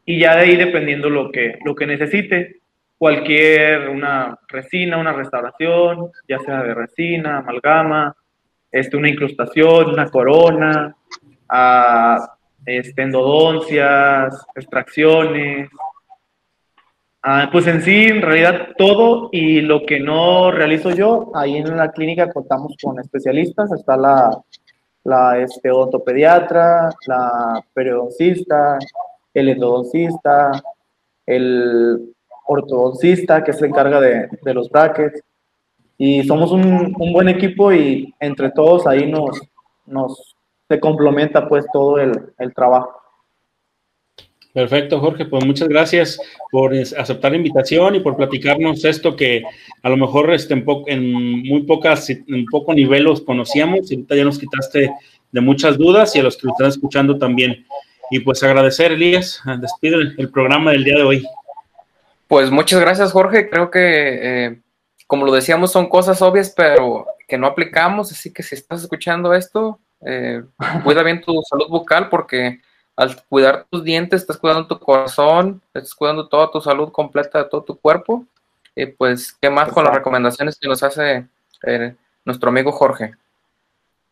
[0.05, 2.61] Y ya de ahí dependiendo lo que, lo que necesite,
[2.99, 8.15] cualquier, una resina, una restauración, ya sea de resina, amalgama,
[8.79, 10.97] este, una incrustación, una corona,
[11.49, 15.71] a, este, endodoncias, extracciones,
[17.29, 21.77] Ah, pues en sí, en realidad todo y lo que no realizo yo, ahí en
[21.77, 24.31] la clínica contamos con especialistas, está la,
[25.03, 28.79] la este, odontopediatra, la periodoncista,
[29.35, 30.53] el endodoncista,
[31.27, 32.15] el
[32.47, 35.21] ortodoncista que se encarga de, de los brackets
[35.99, 39.41] y somos un, un, buen equipo y entre todos ahí nos,
[39.87, 40.37] nos
[40.69, 43.01] se complementa pues todo el, el trabajo.
[44.53, 45.27] Perfecto, Jorge.
[45.27, 46.19] Pues muchas gracias
[46.51, 49.43] por aceptar la invitación y por platicarnos esto que
[49.83, 54.17] a lo mejor este, en, en muy pocas, en poco nivel los conocíamos y ahorita
[54.17, 54.91] ya nos quitaste
[55.31, 57.67] de muchas dudas y a los que lo están escuchando también.
[58.11, 61.27] Y pues agradecer, Elías, despide el programa del día de hoy.
[62.29, 63.49] Pues muchas gracias, Jorge.
[63.49, 64.61] Creo que, eh,
[65.07, 68.13] como lo decíamos, son cosas obvias, pero que no aplicamos.
[68.13, 70.43] Así que si estás escuchando esto, eh,
[70.85, 72.61] cuida bien tu salud bucal porque
[72.97, 77.49] al cuidar tus dientes, estás cuidando tu corazón, estás cuidando toda tu salud completa de
[77.51, 78.25] todo tu cuerpo.
[78.75, 81.27] Y pues, ¿qué más con las recomendaciones que nos hace
[81.67, 81.95] eh,
[82.25, 83.15] nuestro amigo Jorge?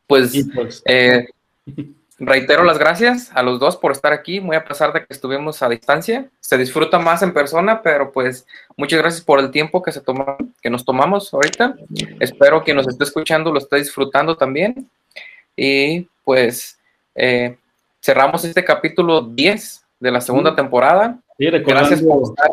[0.07, 0.83] Pues, pues.
[2.19, 5.63] Reitero las gracias a los dos por estar aquí, muy a pesar de que estuvimos
[5.63, 6.31] a distancia.
[6.39, 8.47] Se disfruta más en persona, pero pues
[8.77, 11.75] muchas gracias por el tiempo que, se toma, que nos tomamos ahorita.
[12.21, 14.89] Espero que nos esté escuchando, lo esté disfrutando también.
[15.57, 16.79] Y pues
[17.17, 17.57] eh,
[18.01, 21.19] cerramos este capítulo 10 de la segunda temporada.
[21.37, 22.51] Sí, Gracias por estar.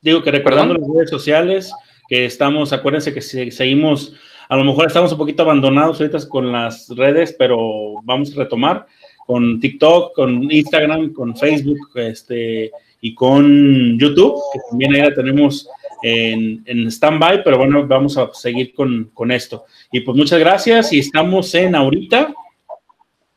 [0.00, 1.72] Digo que recordando las redes sociales,
[2.08, 4.14] que estamos, acuérdense que seguimos,
[4.48, 8.86] a lo mejor estamos un poquito abandonados ahorita con las redes, pero vamos a retomar
[9.26, 12.70] con TikTok, con Instagram, con Facebook, este,
[13.00, 15.68] y con YouTube, que también ahí la tenemos
[16.02, 19.64] en, en stand-by, pero bueno, vamos a seguir con, con esto.
[19.90, 22.34] Y pues muchas gracias y estamos en ahorita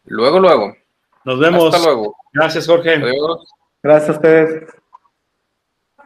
[0.09, 0.75] Luego, luego.
[1.23, 1.73] Nos vemos.
[1.73, 2.15] Hasta luego.
[2.33, 2.99] Gracias, Jorge.
[3.81, 4.78] Gracias a ustedes.